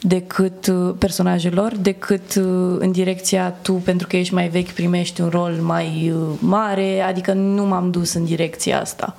[0.00, 5.28] decât uh, personajelor, decât uh, în direcția tu, pentru că ești mai vechi, primești un
[5.28, 9.16] rol mai uh, mare, adică nu m-am dus în direcția asta.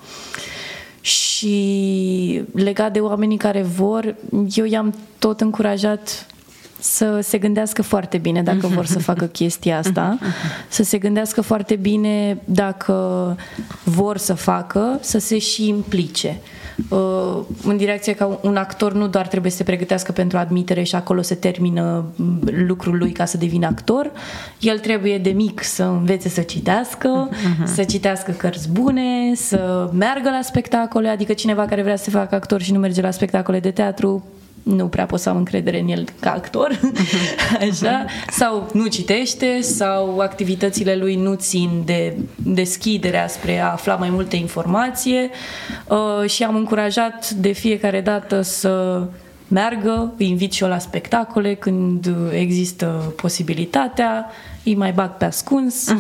[1.01, 4.15] Și legat de oamenii care vor,
[4.55, 6.25] eu i-am tot încurajat
[6.79, 10.17] să se gândească foarte bine dacă vor să facă chestia asta,
[10.77, 13.37] să se gândească foarte bine dacă
[13.83, 16.39] vor să facă, să se și implice.
[16.89, 20.95] Uh, în direcție că un actor nu doar trebuie să se pregătească pentru admitere și
[20.95, 22.05] acolo se termină
[22.67, 24.11] lucrul lui ca să devină actor,
[24.59, 27.63] el trebuie de mic să învețe să citească, uh-huh.
[27.65, 32.35] să citească cărți bune, să meargă la spectacole, adică cineva care vrea să se facă
[32.35, 34.23] actor și nu merge la spectacole de teatru
[34.63, 36.79] nu prea pot să am încredere în el ca actor,
[37.69, 44.09] așa, sau nu citește, sau activitățile lui nu țin de deschiderea spre a afla mai
[44.09, 45.29] multe informație.
[45.87, 49.03] Uh, și am încurajat de fiecare dată să
[49.47, 54.31] meargă, îi invit și eu la spectacole când există posibilitatea,
[54.63, 55.93] îi mai bag pe ascuns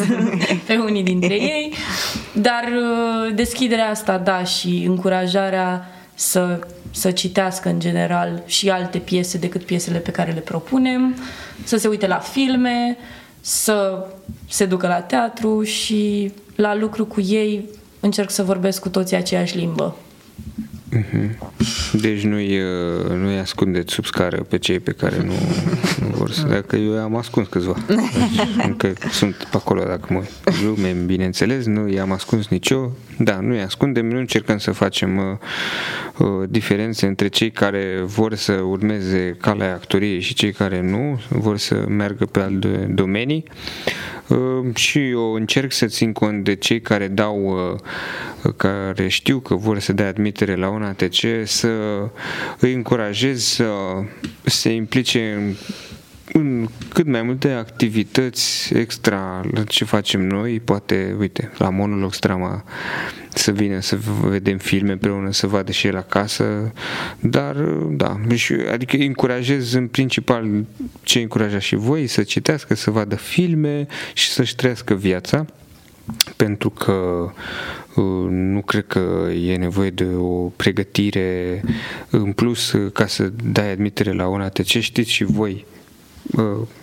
[0.66, 1.72] pe unii dintre ei,
[2.32, 6.58] dar uh, deschiderea asta, da, și încurajarea să,
[6.94, 11.16] să citească în general și alte piese decât piesele pe care le propunem,
[11.64, 12.96] să se uite la filme,
[13.40, 14.06] să
[14.48, 17.68] se ducă la teatru și la lucru cu ei
[18.00, 19.96] încerc să vorbesc cu toții aceeași limbă.
[20.94, 21.52] Mhm.
[21.92, 25.32] Deci nu-i, uh, nu-i ascundeți sub scară pe cei pe care nu,
[26.00, 26.46] nu vor să...
[26.46, 27.76] Dacă eu am ascuns câțiva.
[27.86, 27.98] Deci,
[28.66, 30.22] încă sunt pe acolo dacă mă
[30.64, 32.92] lume, bineînțeles, nu i-am ascuns nici eu.
[33.18, 35.24] Da, nu i ascundem, nu încercăm să facem uh,
[36.18, 41.58] uh, diferențe între cei care vor să urmeze calea actoriei și cei care nu, vor
[41.58, 43.44] să meargă pe alte domenii.
[44.28, 47.70] Uh, și eu încerc să țin cont de cei care dau,
[48.44, 51.68] uh, care știu că vor să dea admitere la un ATC, să
[52.58, 53.72] îi încurajez să
[54.42, 55.54] se implice în
[56.32, 62.64] în cât mai multe activități extra la ce facem noi, poate, uite, la monolog strama
[63.28, 66.72] să vină să vedem filme împreună, să vadă și el acasă,
[67.20, 67.56] dar
[67.90, 68.20] da,
[68.72, 70.64] adică încurajez în principal
[71.02, 75.46] ce încuraja și voi, să citească, să vadă filme și să-și trăiască viața
[76.36, 77.30] pentru că
[77.94, 81.60] uh, nu cred că e nevoie de o pregătire
[82.10, 84.66] în plus uh, ca să dai admitere la un ATC.
[84.66, 85.64] Știți și voi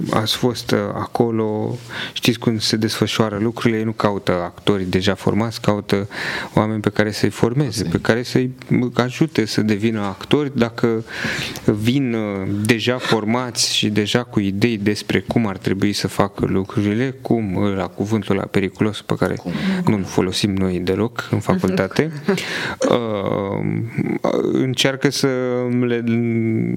[0.10, 1.78] ați fost uh, acolo,
[2.14, 6.08] știți cum se desfășoară lucrurile, ei nu caută actori deja formați, caută
[6.54, 8.52] oameni pe care să-i formeze, pe care să-i
[8.94, 10.52] ajute să devină actori.
[10.58, 11.04] Dacă
[11.66, 17.16] vin uh, deja formați și deja cu idei despre cum ar trebui să facă lucrurile,
[17.22, 19.36] cum la cuvântul la periculos pe care
[19.86, 22.12] nu-l folosim noi deloc în facultate,
[22.89, 23.82] uh,
[24.52, 25.28] încearcă să
[25.80, 26.04] le,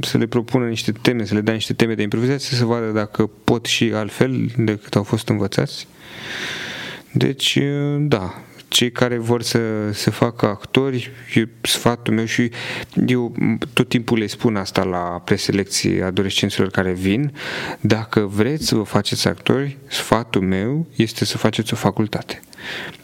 [0.00, 3.30] să le propună niște teme, să le dea niște teme de improvizație să vadă dacă
[3.44, 5.86] pot și altfel decât au fost învățați.
[7.12, 7.58] Deci,
[7.98, 8.34] da,
[8.74, 9.60] cei care vor să
[9.92, 12.50] se facă actori, e sfatul meu și
[13.06, 13.34] eu
[13.72, 17.32] tot timpul le spun asta la preselecții adolescenților care vin,
[17.80, 22.42] dacă vreți să vă faceți actori, sfatul meu este să faceți o facultate.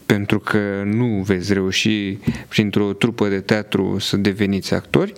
[0.06, 5.12] Pentru că nu veți reuși printr-o trupă de teatru să deveniți actori,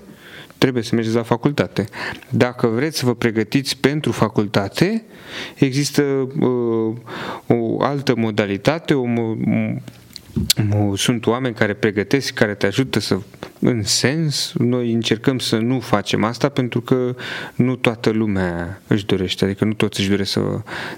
[0.63, 1.85] trebuie să mergeți la facultate.
[2.29, 5.05] Dacă vreți să vă pregătiți pentru facultate,
[5.55, 6.95] există uh,
[7.47, 9.05] o altă modalitate, o,
[10.97, 13.19] sunt oameni care pregătesc, care te ajută să
[13.65, 17.15] în sens, noi încercăm să nu facem asta pentru că
[17.55, 20.41] nu toată lumea își dorește, adică nu toți își doresc să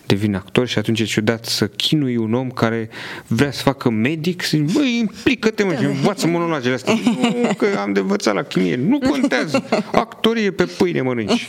[0.06, 2.88] devină actori și atunci e ciudat să chinui un om care
[3.26, 6.94] vrea să facă medic și băi, implică-te mă și învață monologele astea.
[7.44, 8.76] Nu, că am de învățat la chimie.
[8.76, 9.64] Nu contează.
[9.92, 11.48] Actorie pe pâine mănânci.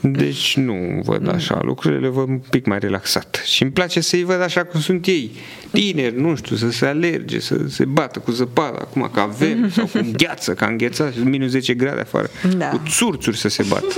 [0.00, 3.42] Deci nu văd așa lucrurile, le văd un pic mai relaxat.
[3.44, 5.30] Și îmi place să-i văd așa cum sunt ei.
[5.70, 9.84] Tineri, nu știu, să se alerge, să se bată cu zăpadă, acum că avem, sau
[9.84, 12.68] cu gheață viață, ca înghețat, minus 10 grade afară, da.
[12.68, 13.94] cu țurțuri să se bată.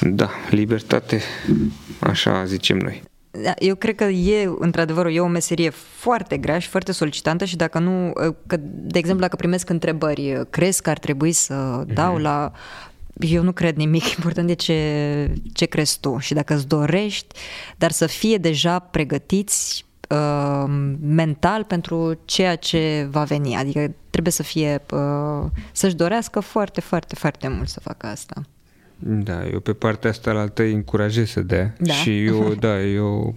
[0.00, 1.22] Da, libertate,
[1.98, 3.02] așa zicem noi.
[3.42, 7.56] Da, eu cred că e, într-adevăr, e o meserie foarte grea și foarte solicitantă și
[7.56, 8.12] dacă nu,
[8.46, 12.22] că, de exemplu, dacă primesc întrebări, crezi că ar trebui să dau mm-hmm.
[12.22, 12.52] la
[13.18, 17.34] eu nu cred nimic, important e ce, ce crezi tu și dacă îți dorești,
[17.76, 20.64] dar să fie deja pregătiți uh,
[21.00, 23.56] mental pentru ceea ce va veni.
[23.56, 28.42] Adică trebuie să fie, uh, să-și dorească foarte, foarte, foarte mult să facă asta.
[28.98, 31.92] Da, eu pe partea asta la altă încurajez să dea da.
[31.92, 33.34] și eu, da, eu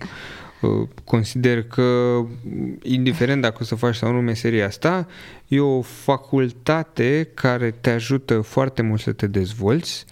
[0.61, 2.19] uh, consider că
[2.83, 5.07] indiferent dacă o să faci sau nu meseria asta,
[5.47, 10.05] e o facultate care te ajută foarte mult să te dezvolți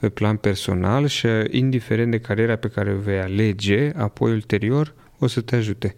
[0.00, 5.26] pe plan personal și indiferent de cariera pe care o vei alege, apoi ulterior o
[5.26, 5.94] să te ajute.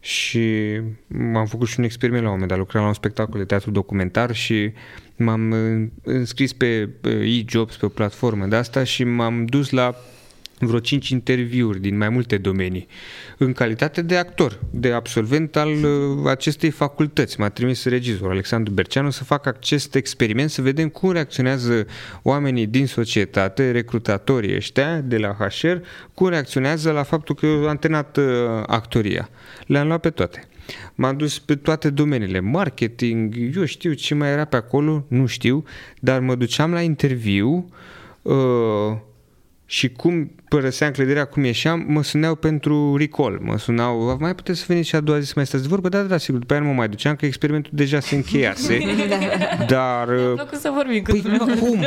[0.00, 0.80] Și
[1.34, 3.70] am făcut și un experiment la un moment dat, lucram la un spectacol de teatru
[3.70, 4.72] documentar și
[5.16, 5.52] m-am
[6.02, 9.94] înscris pe e-jobs, pe o platformă de asta și m-am dus la
[10.58, 12.86] vreo 5 interviuri din mai multe domenii,
[13.38, 17.40] în calitate de actor, de absolvent al uh, acestei facultăți.
[17.40, 21.86] M-a trimis regizorul Alexandru Berceanu să fac acest experiment, să vedem cum reacționează
[22.22, 25.76] oamenii din societate, recrutatorii ăștia de la HR,
[26.14, 28.24] cum reacționează la faptul că eu am antrenat uh,
[28.66, 29.28] actoria.
[29.66, 30.48] Le-am luat pe toate.
[30.94, 35.64] M-am dus pe toate domeniile, marketing, eu știu ce mai era pe acolo, nu știu,
[36.00, 37.72] dar mă duceam la interviu
[38.22, 38.96] uh,
[39.74, 43.38] și cum părăseam clădirea, cum ieșeam, mă suneau pentru recall.
[43.42, 45.88] Mă sunau, mai puteți să veniți și a doua zi să mai stați de vorbă?
[45.88, 48.78] Da, da, da, sigur, după aia nu mă mai duceam, că experimentul deja se încheiase.
[49.74, 50.08] dar...
[50.34, 51.22] Mi-a să vorbim păi,
[51.58, 51.86] cum,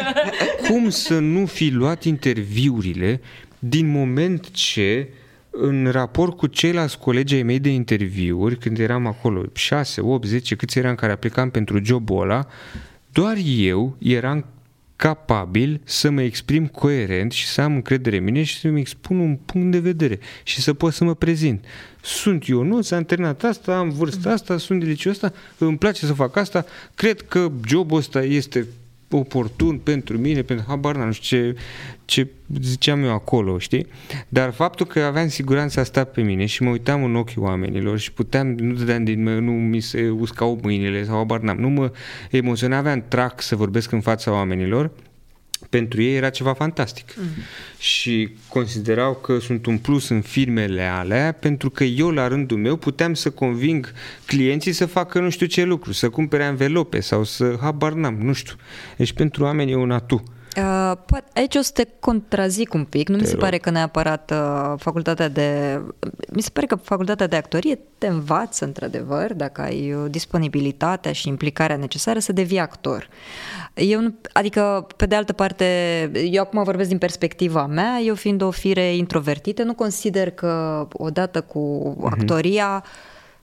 [0.68, 3.22] cum să nu fi luat interviurile
[3.60, 5.10] din moment ce
[5.50, 10.56] în raport cu ceilalți colegi ai mei de interviuri, când eram acolo 6, 8, 10,
[10.56, 12.48] câți eram care aplicam pentru jobul ăla,
[13.12, 14.46] doar eu eram
[14.98, 19.36] capabil să mă exprim coerent și să am încredere în mine și să-mi expun un
[19.36, 21.66] punct de vedere și să pot să mă prezint.
[22.02, 26.14] Sunt eu, nu, s-a terminat asta, am vârsta asta, sunt delicios asta, îmi place să
[26.14, 28.68] fac asta, cred că jobul ăsta este
[29.12, 31.58] oportun pentru mine, pentru habar nu știu ce,
[32.06, 32.28] ce
[32.62, 33.88] ziceam eu acolo, știi?
[34.28, 38.12] Dar faptul că aveam siguranța asta pe mine și mă uitam în ochii oamenilor și
[38.12, 41.92] puteam, nu dădeam din mă, nu mi se uscau mâinile sau habar n-am, nu mă
[42.32, 44.92] emoționa, aveam trac să vorbesc în fața oamenilor,
[45.70, 47.14] pentru ei era ceva fantastic.
[47.18, 47.26] Mm.
[47.78, 52.76] Și considerau că sunt un plus în firmele alea pentru că eu, la rândul meu,
[52.76, 53.92] puteam să conving
[54.26, 58.34] clienții să facă nu știu ce lucru, să cumpere învelope sau să habar n-am, nu
[58.34, 58.56] știu.
[58.98, 60.24] Deci pentru oameni e un atu.
[60.58, 60.98] Uh,
[61.34, 63.10] aici o să te contrazic un pic.
[63.10, 63.42] Nu te mi se rog.
[63.42, 65.80] pare că neapărat uh, facultatea de...
[66.32, 71.28] Mi se pare că facultatea de actorie te învață, într-adevăr, dacă ai uh, disponibilitatea și
[71.28, 73.10] implicarea necesară să devii actor.
[73.74, 75.66] Eu nu, adică, pe de altă parte,
[76.32, 81.42] eu acum vorbesc din perspectiva mea, eu fiind o fire introvertită, nu consider că odată
[81.42, 82.06] cu mhm.
[82.06, 82.84] actoria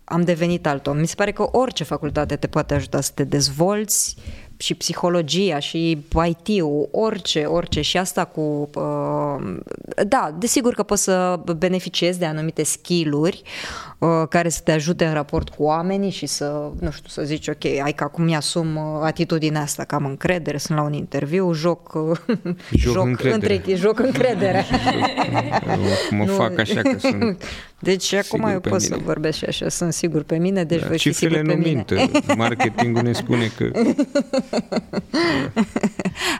[0.04, 0.98] am devenit alt om.
[0.98, 4.16] Mi se pare că orice facultate te poate ajuta să te dezvolți,
[4.57, 8.70] și psihologia și IT-ul, orice, orice și asta cu...
[8.74, 9.57] Uh,
[10.07, 13.93] da, desigur că poți să beneficiezi de anumite skill-uri uh,
[14.28, 17.64] care să te ajute în raport cu oamenii și să, nu știu, să zici, ok,
[17.64, 21.94] ai că acum mi-asum uh, atitudinea asta, că am încredere, sunt la un interviu, joc,
[21.94, 22.18] uh,
[22.70, 23.55] joc, joc încredere.
[23.55, 24.64] Între, joc încredere.
[26.11, 27.42] mă nu, fac așa că sunt
[27.78, 28.94] Deci acum eu pot mine.
[28.94, 31.84] să vorbesc și așa, sunt sigur pe mine, deci da, voi fi sigur pe mine.
[32.36, 33.70] Marketingul ne spune că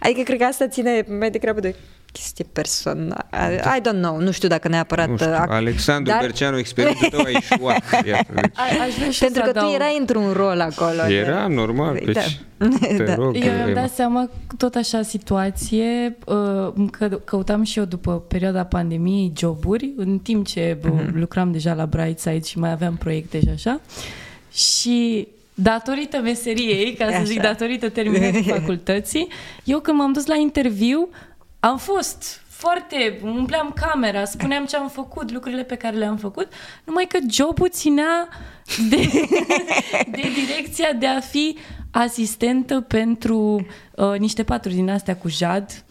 [0.01, 1.75] adică cred că asta ține mai degrabă de
[2.13, 3.27] chestie personală.
[3.77, 5.09] I don't know, nu știu dacă neapărat...
[5.09, 5.33] Nu știu.
[5.49, 6.21] Alexandru dar...
[6.21, 7.25] Berceanu, experimentul tău
[7.63, 9.19] a ieșuat.
[9.19, 11.03] Pentru că tu erai într-un rol acolo.
[11.09, 11.55] Era, de...
[11.55, 12.01] normal.
[12.05, 12.13] Da.
[12.13, 12.41] Deci,
[12.97, 13.15] te da.
[13.15, 18.65] rog, eu mi-am dat seama tot așa situație, uh, că căutam și eu după perioada
[18.65, 21.13] pandemiei joburi, în timp ce mm-hmm.
[21.13, 23.81] lucram deja la Brightside și mai aveam proiecte și așa.
[24.53, 27.25] Și datorită meseriei, ca să Așa.
[27.25, 29.29] zic, datorită terminării facultății,
[29.65, 31.09] eu când m-am dus la interviu,
[31.61, 36.53] am fost foarte, umpleam camera, spuneam ce am făcut, lucrurile pe care le-am făcut,
[36.85, 38.29] numai că jobul ținea
[38.89, 38.97] de,
[40.17, 41.59] de direcția de a fi
[41.91, 45.84] asistentă pentru uh, niște paturi din astea cu jad,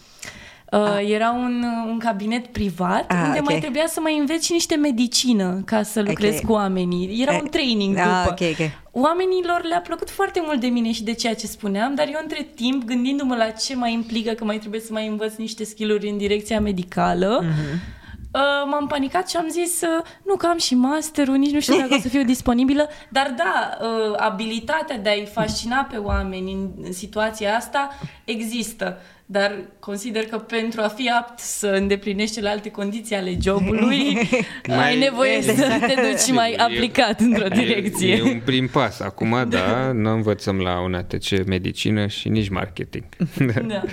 [0.74, 3.42] Uh, era un, un cabinet privat ah, unde okay.
[3.42, 6.46] mai trebuia să mai înveți și niște medicină ca să lucrezi okay.
[6.46, 7.22] cu oamenii.
[7.22, 8.30] Era un training ah, după.
[8.32, 8.72] Okay, okay.
[8.92, 12.48] Oamenilor le-a plăcut foarte mult de mine și de ceea ce spuneam, dar eu între
[12.56, 16.18] timp, gândindu-mă la ce mai implică că mai trebuie să mai învăț niște skill-uri în
[16.18, 18.02] direcția medicală, mm-hmm.
[18.34, 21.78] Uh, m-am panicat și am zis uh, nu că am și masterul, nici nu știu
[21.78, 26.92] dacă o să fiu disponibilă, dar da, uh, abilitatea de a-i fascina pe oameni în
[26.92, 27.90] situația asta
[28.26, 28.98] există
[29.34, 34.18] dar consider că pentru a fi apt să îndeplinești celelalte condiții ale jobului,
[34.68, 38.14] mai ai nevoie să te duci mai aplicat într-o direcție.
[38.14, 39.00] E, e un prim pas.
[39.00, 43.04] Acum, da, nu învățăm la un ATC medicină și nici marketing.
[43.68, 43.84] Da.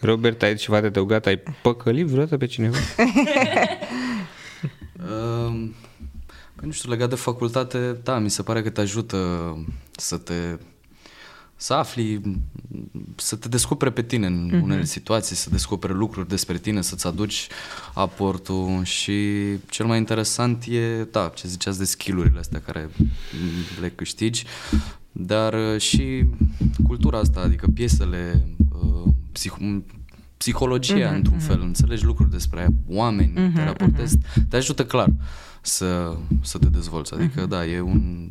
[0.00, 1.26] Robert, ai ceva de adăugat?
[1.26, 2.76] Ai păcălit vreodată pe cineva?
[5.08, 5.74] um,
[6.62, 9.18] nu știu, legat de facultate, da, mi se pare că te ajută
[9.90, 10.34] să te
[11.62, 12.20] să afli,
[13.16, 14.62] să te descopere pe tine în uh-huh.
[14.62, 17.48] unele situații, să descopere lucruri despre tine, să-ți aduci
[17.94, 19.38] aportul și
[19.70, 22.90] cel mai interesant e, da, ce ziceați de skillurile astea care
[23.80, 24.44] le câștigi,
[25.12, 26.24] dar uh, și
[26.86, 29.82] cultura asta, adică piesele, uh, psih-
[30.36, 31.46] psihologia uh-huh, într-un uh-huh.
[31.46, 34.48] fel, înțelegi lucruri despre oameni, uh-huh, te raportezi, uh-huh.
[34.48, 35.12] te ajută clar
[35.60, 37.48] să, să te dezvolți, adică uh-huh.
[37.48, 38.30] da, e un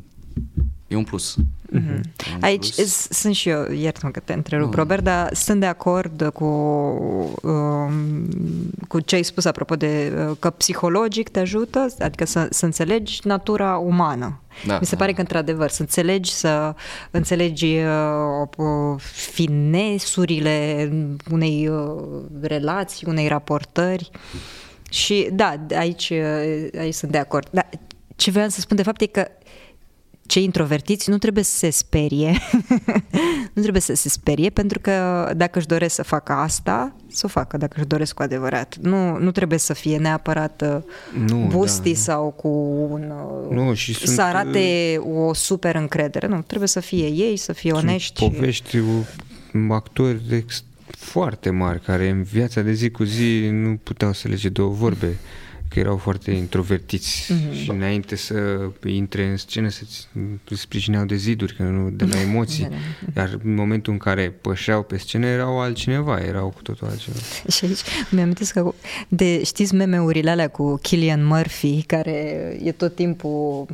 [0.92, 1.36] E un plus.
[1.74, 2.02] Mm-hmm.
[2.36, 3.08] un Aici plus.
[3.10, 4.74] sunt și eu, iert-mă că te întrerup, mm.
[4.74, 6.46] Robert, dar sunt de acord cu,
[7.44, 8.28] um,
[8.88, 13.20] cu ce ai spus apropo de uh, că psihologic te ajută, adică să, să înțelegi
[13.24, 14.39] natura umană.
[14.66, 16.76] Da, Mi se pare că, într-adevăr, să înțelegi, să
[17.12, 20.89] înțelegi uh, finesurile
[21.32, 22.02] unei uh,
[22.42, 24.10] relații, unei raportări.
[24.89, 27.48] Și da, aici, uh, aici sunt de acord.
[27.52, 27.70] Dar
[28.16, 29.28] ce vreau să spun de fapt e că
[30.32, 32.38] cei introvertiți nu trebuie să se sperie,
[33.54, 34.92] nu trebuie să se sperie, pentru că
[35.36, 38.78] dacă își doresc să facă asta, să o facă dacă își doresc cu adevărat.
[38.82, 40.82] Nu, nu trebuie să fie neapărat uh,
[41.28, 42.00] nu, busti da.
[42.00, 42.48] sau cu
[42.92, 43.14] un...
[43.50, 46.28] Uh, nu, și să sunt, arate o super încredere.
[46.28, 48.30] Nu, trebuie să fie ei, să fie onești.
[48.30, 48.78] Povești,
[49.70, 50.64] actori ex-
[50.98, 55.18] foarte mari care în viața de zi cu zi nu puteau să lege două vorbe
[55.74, 57.54] că erau foarte introvertiți mm-hmm.
[57.54, 59.84] și înainte să intre în scenă să
[60.56, 62.64] sprijineau de ziduri, că nu de la emoții.
[62.64, 62.70] Da,
[63.14, 63.22] da.
[63.22, 67.18] Iar în momentul în care pășeau pe scenă erau altcineva, erau cu totul altceva.
[67.56, 68.74] Și aici mi-am că
[69.08, 72.12] de, știți meme-urile alea cu Killian Murphy, care
[72.64, 73.68] e tot timpul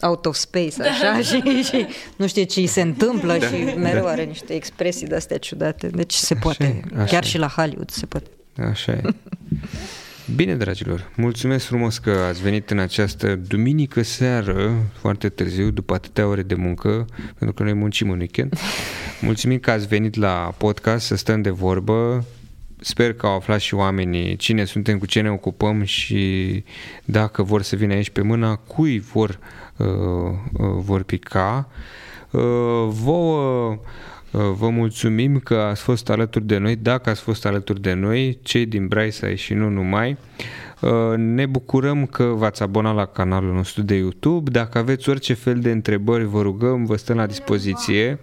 [0.00, 1.20] out of space, așa, da.
[1.20, 1.86] și, și
[2.16, 4.10] nu știe ce îi se întâmplă da, și mereu da.
[4.10, 5.86] are niște expresii de-astea ciudate.
[5.86, 7.12] Deci se poate, așa, așa.
[7.12, 8.30] chiar și la Hollywood se poate.
[8.56, 9.02] Așa e.
[10.32, 16.26] Bine, dragilor, mulțumesc frumos că ați venit în această duminică seară, foarte târziu, după atâtea
[16.26, 17.06] ore de muncă,
[17.38, 18.58] pentru că noi muncim în weekend.
[19.20, 22.24] Mulțumim că ați venit la podcast să stăm de vorbă.
[22.80, 26.64] Sper că au aflat și oamenii cine suntem, cu ce ne ocupăm și
[27.04, 29.38] dacă vor să vină aici pe mâna, cui vor,
[29.76, 29.86] uh,
[30.52, 31.68] uh, vor pica.
[32.30, 32.40] Uh,
[32.88, 33.78] vouă Uh,
[34.38, 38.66] vă mulțumim că ați fost alături de noi, dacă ați fost alături de noi, cei
[38.66, 40.16] din Braisai și nu numai.
[40.80, 44.50] Uh, ne bucurăm că v-ați abonat la canalul nostru de YouTube.
[44.50, 48.18] Dacă aveți orice fel de întrebări, vă rugăm, vă stăm la dispoziție.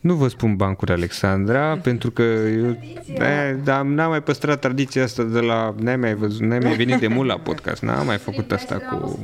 [0.00, 2.76] Nu vă spun bancuri Alexandra, pentru că eu
[3.64, 5.74] da, n-am mai păstrat tradiția asta de la...
[5.80, 9.18] N-ai mai, văzut, n-ai mai venit de mult la podcast, n-am mai făcut asta cu...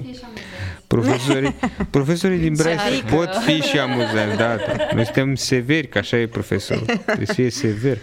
[1.01, 1.55] Profesorii,
[1.97, 4.89] profesorii din Brașov pot fi și amuzanți, da, da.
[4.95, 6.85] Noi suntem severi, că așa e profesorul.
[6.85, 7.99] Trebuie să fie sever.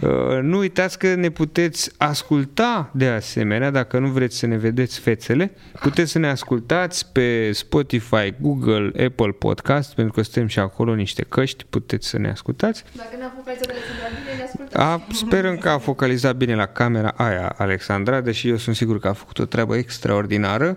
[0.00, 5.00] Uh, nu uitați că ne puteți asculta de asemenea, dacă nu vreți să ne vedeți
[5.00, 10.94] fețele, puteți să ne ascultați pe Spotify, Google, Apple Podcast, pentru că suntem și acolo
[10.94, 12.84] niște căști, puteți să ne ascultați.
[12.96, 14.76] Dacă ne-a focalizat bine, ne ascultați.
[14.76, 19.08] A, sperăm că a focalizat bine la camera aia Alexandra, deși eu sunt sigur că
[19.08, 20.76] a făcut o treabă extraordinară.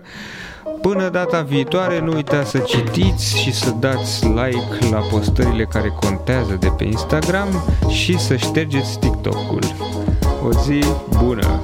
[0.80, 6.56] Până data viitoare, nu uitați să citiți și să dați like la postările care contează
[6.60, 7.48] de pe Instagram
[7.88, 9.62] și să ștergeți TikTok-ul.
[10.44, 10.84] O zi
[11.22, 11.60] bună!